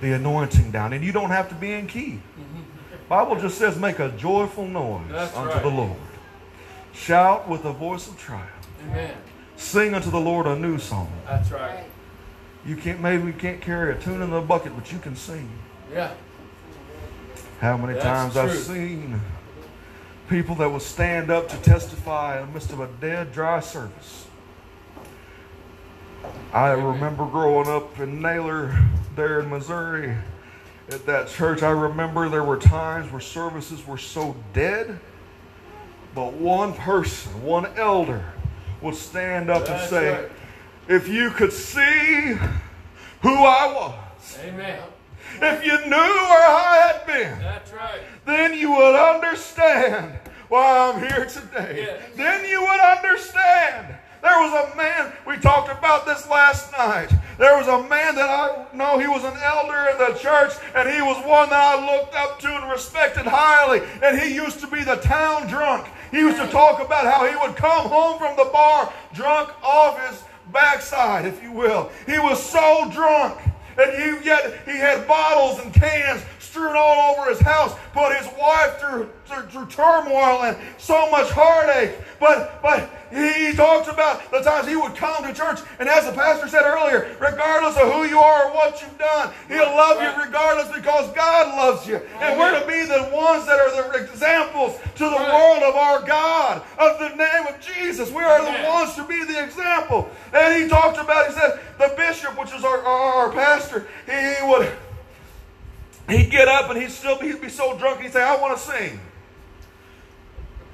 the 0.01 0.13
anointing 0.13 0.71
down, 0.71 0.93
and 0.93 1.03
you 1.03 1.11
don't 1.11 1.31
have 1.31 1.49
to 1.49 1.55
be 1.55 1.73
in 1.73 1.87
key. 1.87 2.19
Bible 3.09 3.35
just 3.39 3.57
says, 3.57 3.77
"Make 3.77 3.99
a 3.99 4.09
joyful 4.09 4.67
noise 4.67 5.09
That's 5.09 5.35
unto 5.35 5.59
the 5.59 5.75
Lord. 5.75 5.97
Shout 6.93 7.49
with 7.49 7.65
a 7.65 7.73
voice 7.73 8.07
of 8.07 8.17
triumph. 8.17 8.49
Amen. 8.87 9.15
Sing 9.63 9.93
unto 9.93 10.11
the 10.11 10.19
Lord 10.19 10.45
a 10.45 10.55
new 10.55 10.77
song." 10.77 11.09
That's 11.25 11.51
right. 11.51 11.75
Right. 11.75 11.85
You 12.65 12.75
can't 12.75 13.01
maybe 13.01 13.27
you 13.27 13.33
can't 13.33 13.61
carry 13.61 13.93
a 13.93 13.95
tune 13.95 14.21
in 14.21 14.29
the 14.29 14.41
bucket, 14.41 14.75
but 14.75 14.91
you 14.91 14.99
can 14.99 15.15
sing. 15.15 15.49
Yeah. 15.91 16.11
How 17.59 17.77
many 17.77 17.93
That's 17.93 18.05
times 18.05 18.37
I've 18.37 18.57
seen 18.57 19.21
people 20.29 20.55
that 20.55 20.69
will 20.69 20.79
stand 20.79 21.29
up 21.31 21.47
to 21.49 21.57
testify 21.57 22.39
in 22.39 22.47
the 22.47 22.53
midst 22.53 22.71
of 22.71 22.81
a 22.81 22.87
dead, 22.99 23.31
dry 23.31 23.59
service. 23.59 24.25
I 26.51 26.71
Amen. 26.71 26.85
remember 26.85 27.25
growing 27.25 27.67
up 27.67 27.99
in 27.99 28.21
Naylor, 28.21 28.77
there 29.15 29.39
in 29.39 29.49
Missouri, 29.49 30.15
at 30.89 31.05
that 31.05 31.29
church. 31.29 31.63
I 31.63 31.71
remember 31.71 32.29
there 32.29 32.43
were 32.43 32.57
times 32.57 33.11
where 33.11 33.21
services 33.21 33.85
were 33.87 33.97
so 33.97 34.35
dead, 34.53 34.99
but 36.13 36.33
one 36.33 36.73
person, 36.73 37.43
one 37.43 37.67
elder, 37.77 38.23
would 38.83 38.95
stand 38.95 39.49
up 39.49 39.67
and 39.67 39.89
say, 39.89 40.09
right. 40.11 40.31
If 40.87 41.07
you 41.07 41.31
could 41.31 41.53
see 41.53 42.37
who 43.21 43.33
I 43.33 43.73
was, 43.73 44.37
Amen. 44.43 44.81
if 45.41 45.65
you 45.65 45.77
knew 45.85 45.89
where 45.89 46.47
I 46.47 46.91
had 46.91 47.07
been, 47.07 47.39
That's 47.39 47.71
right. 47.71 48.01
then 48.25 48.53
you 48.53 48.71
would 48.71 48.95
understand 48.95 50.19
why 50.49 50.91
I'm 50.91 50.99
here 50.99 51.25
today. 51.25 51.85
Yes. 51.87 52.01
Then 52.17 52.45
you 52.49 52.61
would 52.61 52.79
understand. 52.81 53.95
There 54.21 54.39
was 54.39 54.71
a 54.71 54.75
man, 54.77 55.13
we 55.25 55.37
talked 55.37 55.69
about 55.69 56.05
this 56.05 56.29
last 56.29 56.71
night. 56.73 57.09
There 57.37 57.57
was 57.57 57.67
a 57.67 57.87
man 57.89 58.15
that 58.15 58.29
I 58.29 58.65
know, 58.73 58.99
he 58.99 59.07
was 59.07 59.23
an 59.23 59.37
elder 59.43 59.89
in 59.91 59.97
the 59.97 60.19
church, 60.19 60.53
and 60.75 60.89
he 60.89 61.01
was 61.01 61.17
one 61.25 61.49
that 61.49 61.79
I 61.79 61.97
looked 61.97 62.15
up 62.15 62.39
to 62.39 62.47
and 62.47 62.69
respected 62.69 63.25
highly. 63.25 63.81
And 64.01 64.19
he 64.19 64.35
used 64.35 64.59
to 64.59 64.67
be 64.67 64.83
the 64.83 64.95
town 64.97 65.47
drunk. 65.47 65.87
He 66.13 66.19
used 66.19 66.37
to 66.37 66.45
talk 66.45 66.79
about 66.79 67.11
how 67.11 67.27
he 67.27 67.35
would 67.35 67.55
come 67.55 67.87
home 67.87 68.19
from 68.19 68.37
the 68.37 68.45
bar 68.53 68.93
drunk 69.15 69.49
off 69.63 69.99
his 70.07 70.23
backside, 70.51 71.25
if 71.25 71.41
you 71.41 71.51
will. 71.51 71.91
He 72.05 72.19
was 72.19 72.41
so 72.41 72.87
drunk. 72.93 73.39
And 73.79 73.91
he, 73.93 74.23
yet 74.23 74.59
he 74.63 74.77
had 74.77 75.07
bottles 75.07 75.57
and 75.57 75.73
cans 75.73 76.21
strewn 76.37 76.75
all 76.77 77.15
over 77.15 77.31
his 77.31 77.39
house, 77.39 77.73
put 77.93 78.15
his 78.15 78.27
wife 78.39 78.79
through, 78.79 79.09
through, 79.25 79.43
through 79.47 79.65
turmoil 79.67 80.43
and 80.43 80.57
so 80.77 81.09
much 81.09 81.29
heartache. 81.31 81.95
But, 82.19 82.61
but 82.61 82.89
he, 83.11 83.47
he 83.47 83.53
talks 83.53 83.87
about 83.87 84.31
the 84.31 84.39
times 84.41 84.67
he 84.67 84.75
would 84.75 84.95
come 84.95 85.23
to 85.23 85.33
church, 85.33 85.59
and 85.79 85.87
as 85.87 86.05
the 86.05 86.13
pastor 86.13 86.47
said 86.47 86.63
earlier, 86.63 87.15
regardless 87.19 87.77
of 87.77 87.91
who 87.91 88.05
you 88.05 88.19
are 88.19 88.47
or 88.47 88.53
what 88.53 88.81
you've 88.81 88.97
done, 88.97 89.33
he'll 89.47 89.75
love 89.75 90.01
you 90.01 90.23
regardless 90.23 90.73
because 90.75 91.11
God 91.13 91.55
loves 91.55 91.87
you. 91.87 92.01
Oh, 92.15 92.19
and 92.21 92.39
we're 92.39 92.59
to 92.59 92.65
be 92.65 92.81
the 92.85 93.09
ones 93.15 93.45
that 93.45 93.59
are 93.59 93.71
the 93.71 94.03
examples 94.03 94.79
to 94.95 95.03
the 95.03 95.11
world 95.11 95.63
of 95.63 95.75
our 95.75 96.01
God, 96.01 96.63
of 96.79 96.99
the 96.99 97.09
name 97.15 97.47
of 97.47 97.59
Jesus. 97.59 98.11
We 98.11 98.23
are 98.23 98.41
the 98.41 98.67
ones 98.67 98.95
to 98.95 99.03
be 99.03 99.23
the 99.23 99.43
example. 99.43 100.09
And 100.33 100.61
he 100.61 100.69
talked 100.69 100.97
about, 100.97 101.27
he 101.27 101.33
said, 101.33 101.59
the 101.77 101.93
bishop, 101.95 102.39
which 102.39 102.53
is 102.53 102.63
our, 102.63 102.79
our, 102.79 103.27
our 103.27 103.31
pastor, 103.31 103.87
he 104.05 104.47
would 104.47 104.71
he'd 106.09 106.29
get 106.29 106.47
up 106.47 106.69
and 106.69 106.81
he'd 106.81 106.91
still 106.91 107.17
be, 107.17 107.27
he'd 107.27 107.41
be 107.41 107.49
so 107.49 107.77
drunk 107.77 108.01
he'd 108.01 108.13
say, 108.13 108.23
I 108.23 108.35
want 108.35 108.57
to 108.57 108.63
sing. 108.63 108.99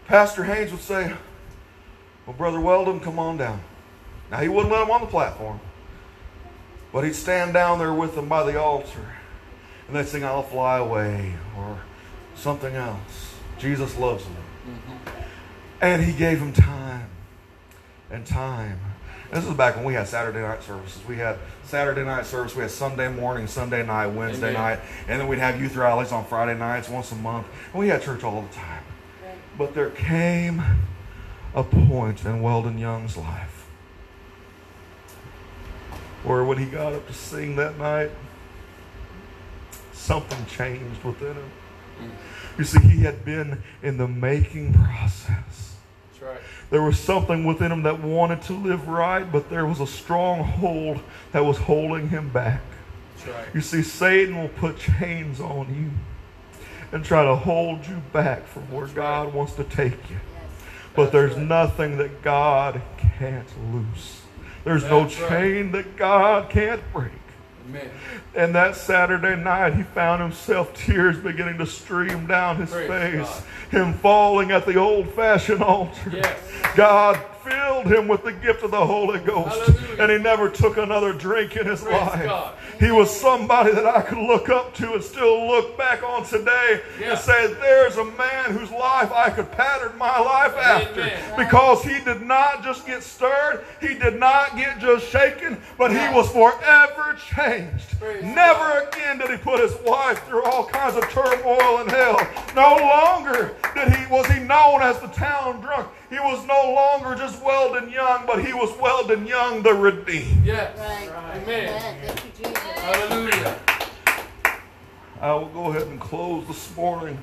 Pastor 0.10 0.43
Haynes 0.43 0.72
would 0.72 0.82
say, 0.82 1.13
Well, 2.26 2.36
Brother 2.36 2.60
Weldon, 2.60 3.00
come 3.00 3.19
on 3.19 3.38
down. 3.38 3.62
Now 4.32 4.39
he 4.39 4.50
wouldn't 4.50 4.72
let 4.74 4.82
him 4.82 4.89
on 4.89 5.02
the 5.02 5.08
platform. 5.08 5.60
But 6.91 7.04
he'd 7.04 7.13
stand 7.13 7.54
down 7.54 7.78
there 7.78 7.93
with 7.93 8.15
them 8.15 8.28
by 8.28 8.43
the 8.52 8.60
altar 8.60 9.06
and 9.88 9.95
they'd 9.95 10.08
sing 10.08 10.24
I'll 10.24 10.41
fly 10.41 10.80
away 10.80 11.36
or 11.56 11.80
something 12.36 12.76
else. 12.76 13.36
Jesus 13.60 13.95
loves 14.00 14.24
them. 14.24 14.36
Mm-hmm. 14.67 15.22
And 15.82 16.04
he 16.04 16.13
gave 16.13 16.39
him 16.39 16.54
time 16.54 17.08
and 18.10 18.26
time. 18.26 18.80
This 19.32 19.45
is 19.45 19.54
back 19.54 19.76
when 19.76 19.86
we 19.86 19.93
had 19.93 20.08
Saturday 20.08 20.41
night 20.41 20.63
services. 20.63 21.00
We 21.08 21.17
had 21.17 21.38
Saturday 21.63 22.04
night 22.04 22.26
service, 22.26 22.56
we 22.56 22.63
had 22.63 22.72
Sunday 22.72 23.10
morning, 23.10 23.45
Sunday 23.45 23.86
night, 23.86 24.08
Wednesday 24.08 24.50
Amen. 24.50 24.62
night, 24.62 24.80
and 25.08 25.22
then 25.22 25.28
we'd 25.28 25.38
have 25.38 25.62
youth 25.62 25.76
rallies 25.76 26.12
on 26.12 26.26
Friday 26.26 26.58
nights 26.58 26.89
once 26.89 27.12
a 27.12 27.15
month. 27.15 27.45
And 27.72 27.80
we 27.80 27.89
had 27.89 28.02
church 28.02 28.24
all 28.24 28.41
the 28.41 28.56
time. 28.56 28.78
But 29.60 29.74
there 29.74 29.89
came 29.89 30.63
a 31.54 31.65
point 31.65 32.24
in 32.24 32.41
Weldon 32.41 32.78
Young's 32.78 33.17
life 33.17 33.67
where 36.24 36.45
when 36.45 36.58
he 36.58 36.65
got 36.65 36.93
up 36.93 37.06
to 37.08 37.13
sing 37.13 37.58
that 37.58 37.78
night, 37.78 38.10
something 39.91 40.45
changed 40.45 41.04
within 41.04 41.34
him. 41.34 41.52
You 42.58 42.63
see, 42.63 42.80
he 42.80 43.00
had 43.00 43.26
been 43.26 43.62
in 43.84 43.98
the 43.98 44.08
making 44.08 44.74
process. 44.76 45.76
Right. 46.22 46.39
There 46.69 46.82
was 46.82 46.98
something 46.98 47.43
within 47.43 47.69
him 47.69 47.84
that 47.84 48.02
wanted 48.02 48.41
to 48.43 48.54
live 48.54 48.88
right, 48.88 49.30
but 49.30 49.50
there 49.50 49.65
was 49.65 49.82
a 49.82 49.88
stronghold 49.88 51.02
that 51.34 51.43
was 51.43 51.58
holding 51.58 52.08
him 52.08 52.30
back. 52.30 52.62
That's 53.17 53.30
right. 53.30 53.48
You 53.54 53.60
see, 53.60 53.84
Satan 53.84 54.38
will 54.38 54.50
put 54.50 54.80
chains 54.80 55.41
on 55.41 55.76
you 55.76 55.91
and 56.91 57.04
try 57.04 57.23
to 57.23 57.36
hold 57.36 57.86
you 57.88 58.02
back 58.12 58.45
from 58.47 58.63
where. 58.71 58.88
God 58.88 59.34
wants 59.34 59.54
to 59.54 59.63
take 59.63 60.10
you. 60.10 60.17
But 60.95 61.12
there's 61.12 61.38
nothing 61.38 61.97
that 61.97 62.21
God 62.21 62.82
can't 62.97 63.47
loose. 63.73 64.21
There's 64.63 64.84
no 64.84 65.08
chain 65.08 65.71
that 65.71 65.95
God 65.95 66.49
can't 66.49 66.82
break. 66.91 67.12
And 68.36 68.56
that 68.56 68.75
Saturday 68.75 69.36
night, 69.36 69.75
he 69.75 69.84
found 69.84 70.21
himself 70.21 70.73
tears 70.73 71.17
beginning 71.17 71.58
to 71.60 71.65
stream 71.65 72.25
down 72.25 72.58
his 72.58 72.71
Praise 72.71 72.88
face, 72.88 73.41
him 73.69 73.93
falling 73.93 74.52
at 74.52 74.65
the 74.65 74.75
old 74.75 75.10
fashioned 75.12 75.62
altar. 75.62 76.12
Yes. 76.13 76.39
God 76.75 77.15
filled 77.43 77.86
him 77.88 78.08
with 78.08 78.23
the 78.23 78.32
gift 78.34 78.63
of 78.63 78.71
the 78.71 78.86
Holy 78.86 79.19
Ghost, 79.19 79.58
Hallelujah. 79.60 80.02
and 80.04 80.12
he 80.12 80.17
never 80.17 80.49
took 80.49 80.78
another 80.78 81.13
drink 81.13 81.56
in 81.56 81.65
his 81.65 81.82
Praise 81.82 81.93
life. 82.02 82.25
God. 82.25 82.56
He 82.80 82.91
was 82.91 83.10
somebody 83.10 83.71
that 83.71 83.86
I 83.86 84.02
could 84.02 84.17
look 84.19 84.49
up 84.49 84.73
to 84.75 84.93
and 84.93 85.04
still 85.04 85.47
look 85.47 85.78
back 85.78 86.02
on 86.04 86.23
today 86.25 86.82
Yeah. 86.99 87.12
and 87.12 87.19
say, 87.19 87.54
There's 87.54 87.97
a 87.97 88.06
man 88.06 88.52
whose 88.52 88.71
life 88.71 89.12
I 89.12 89.30
could 89.30 89.52
pattern 89.52 89.97
my 89.97 90.17
life 90.19 90.56
after. 90.56 91.02
Amen. 91.02 91.34
Because 91.38 91.84
he 91.84 91.99
did 92.04 92.21
not 92.21 92.63
just 92.63 92.86
get 92.86 93.04
stirred, 93.04 93.65
he 93.82 93.95
did 93.95 94.19
not 94.19 94.56
get 94.56 94.80
just 94.80 95.10
shaken, 95.10 95.62
but 95.78 95.91
he 95.91 95.97
was 96.15 96.30
forever 96.32 97.17
changed. 97.36 97.99
Praise 97.99 98.23
Never 98.23 98.88
again 98.88 99.17
did 99.17 99.30
he 99.30 99.38
put 99.38 99.60
his 99.60 99.75
wife 99.86 100.25
through 100.28 100.43
all 100.43 100.65
kinds 100.65 100.95
of 100.95 101.04
turmoil 101.10 101.80
and 101.80 101.91
hell. 101.91 102.19
No 102.56 102.75
longer 102.78 103.56
did 103.75 103.93
he 103.93 104.06
was 104.08 104.25
he 104.28 104.39
known 104.39 104.82
as 104.82 104.99
the 104.99 105.08
town 105.08 105.60
drunk. 105.62 105.88
He 106.10 106.19
was 106.19 106.45
no 106.48 106.74
longer 106.74 107.15
just 107.15 107.43
Weldon 107.43 107.91
Young, 107.91 108.26
but 108.26 108.43
he 108.43 108.52
was 108.52 108.76
Weldon 108.80 109.28
Young 109.28 109.62
the 109.62 109.74
redeemed. 109.74 110.43
Yes. 110.43 110.76
Right. 110.78 111.41
Amen. 111.41 111.69
Amen. 111.69 112.15
Thank 112.15 112.26
you, 112.26 112.45
Jesus. 112.45 112.58
Hallelujah. 112.58 113.60
I 115.22 115.34
will 115.34 115.50
go 115.50 115.69
ahead 115.69 115.84
and 115.84 116.00
close 116.00 116.48
this 116.48 116.76
morning. 116.76 117.19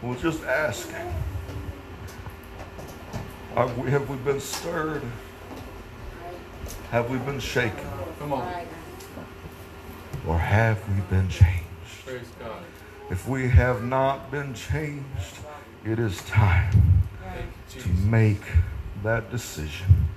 We'll 0.00 0.14
just 0.14 0.44
ask 0.44 0.88
Have 3.54 3.78
we, 3.78 3.90
have 3.90 4.08
we 4.08 4.16
been 4.18 4.40
stirred? 4.40 5.02
Have 6.90 7.10
we 7.10 7.18
been 7.18 7.40
shaken? 7.40 7.88
Come 8.20 8.32
on. 8.32 8.48
Or 10.28 10.38
have 10.38 10.88
we 10.88 11.00
been 11.02 11.28
changed? 11.28 11.64
Praise 12.06 12.28
God. 12.38 12.62
If 13.10 13.26
we 13.26 13.48
have 13.48 13.82
not 13.82 14.30
been 14.30 14.54
changed, 14.54 15.38
it 15.84 15.98
is 15.98 16.22
time 16.26 16.70
Thank 16.70 16.84
you, 16.84 16.93
to 17.70 17.88
make 17.88 18.42
that 19.02 19.30
decision 19.30 20.08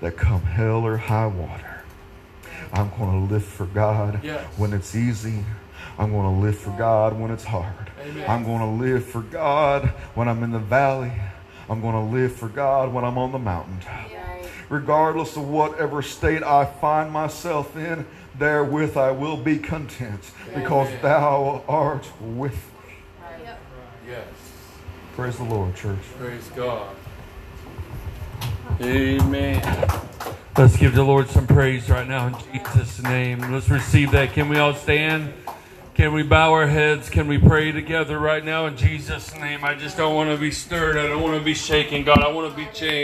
that 0.00 0.16
come 0.16 0.42
hell 0.42 0.84
or 0.86 0.96
high 0.96 1.26
water. 1.26 1.82
I'm 2.72 2.90
going 2.98 3.26
to 3.28 3.32
live 3.32 3.44
for 3.44 3.66
God 3.66 4.20
Yes. 4.22 4.44
when 4.56 4.72
it's 4.72 4.94
easy. 4.94 5.44
I'm 5.98 6.10
going 6.10 6.34
to 6.34 6.40
live 6.40 6.58
for 6.58 6.70
God 6.70 7.18
when 7.18 7.30
it's 7.30 7.44
hard. 7.44 7.90
Amen. 8.02 8.28
I'm 8.28 8.44
going 8.44 8.58
to 8.60 8.84
live 8.84 9.04
for 9.04 9.20
God 9.22 9.86
when 10.14 10.28
I'm 10.28 10.42
in 10.42 10.50
the 10.50 10.58
valley. 10.58 11.12
I'm 11.68 11.80
going 11.80 11.94
to 11.94 12.12
live 12.12 12.34
for 12.34 12.48
God 12.48 12.92
when 12.92 13.04
I'm 13.04 13.16
on 13.16 13.32
the 13.32 13.38
mountaintop. 13.38 14.10
Right. 14.10 14.48
Regardless 14.68 15.36
of 15.36 15.48
whatever 15.48 16.02
state 16.02 16.42
I 16.42 16.64
find 16.64 17.10
myself 17.12 17.76
in, 17.76 18.06
therewith 18.38 18.96
I 18.96 19.12
will 19.12 19.36
be 19.36 19.58
content 19.58 20.30
because 20.54 20.88
Amen. 20.88 21.02
thou 21.02 21.64
art 21.68 22.06
with 22.20 22.54
me. 22.54 22.94
Right. 23.22 23.56
Yes. 24.06 24.26
Praise 25.14 25.36
the 25.36 25.44
Lord, 25.44 25.76
church. 25.76 26.00
Praise 26.18 26.48
God. 26.56 26.96
Amen. 28.80 29.62
Let's 30.58 30.76
give 30.76 30.96
the 30.96 31.04
Lord 31.04 31.28
some 31.28 31.46
praise 31.46 31.88
right 31.88 32.08
now 32.08 32.26
in 32.26 32.34
Jesus' 32.52 33.00
name. 33.00 33.38
Let's 33.52 33.70
receive 33.70 34.10
that. 34.10 34.32
Can 34.32 34.48
we 34.48 34.58
all 34.58 34.74
stand? 34.74 35.32
Can 35.94 36.14
we 36.14 36.24
bow 36.24 36.52
our 36.52 36.66
heads? 36.66 37.10
Can 37.10 37.28
we 37.28 37.38
pray 37.38 37.70
together 37.70 38.18
right 38.18 38.44
now 38.44 38.66
in 38.66 38.76
Jesus' 38.76 39.32
name? 39.36 39.64
I 39.64 39.76
just 39.76 39.96
don't 39.96 40.16
want 40.16 40.30
to 40.30 40.36
be 40.36 40.50
stirred. 40.50 40.96
I 40.96 41.06
don't 41.06 41.22
want 41.22 41.38
to 41.38 41.44
be 41.44 41.54
shaken. 41.54 42.02
God, 42.02 42.18
I 42.18 42.32
want 42.32 42.50
to 42.50 42.56
be 42.56 42.66
changed. 42.72 43.02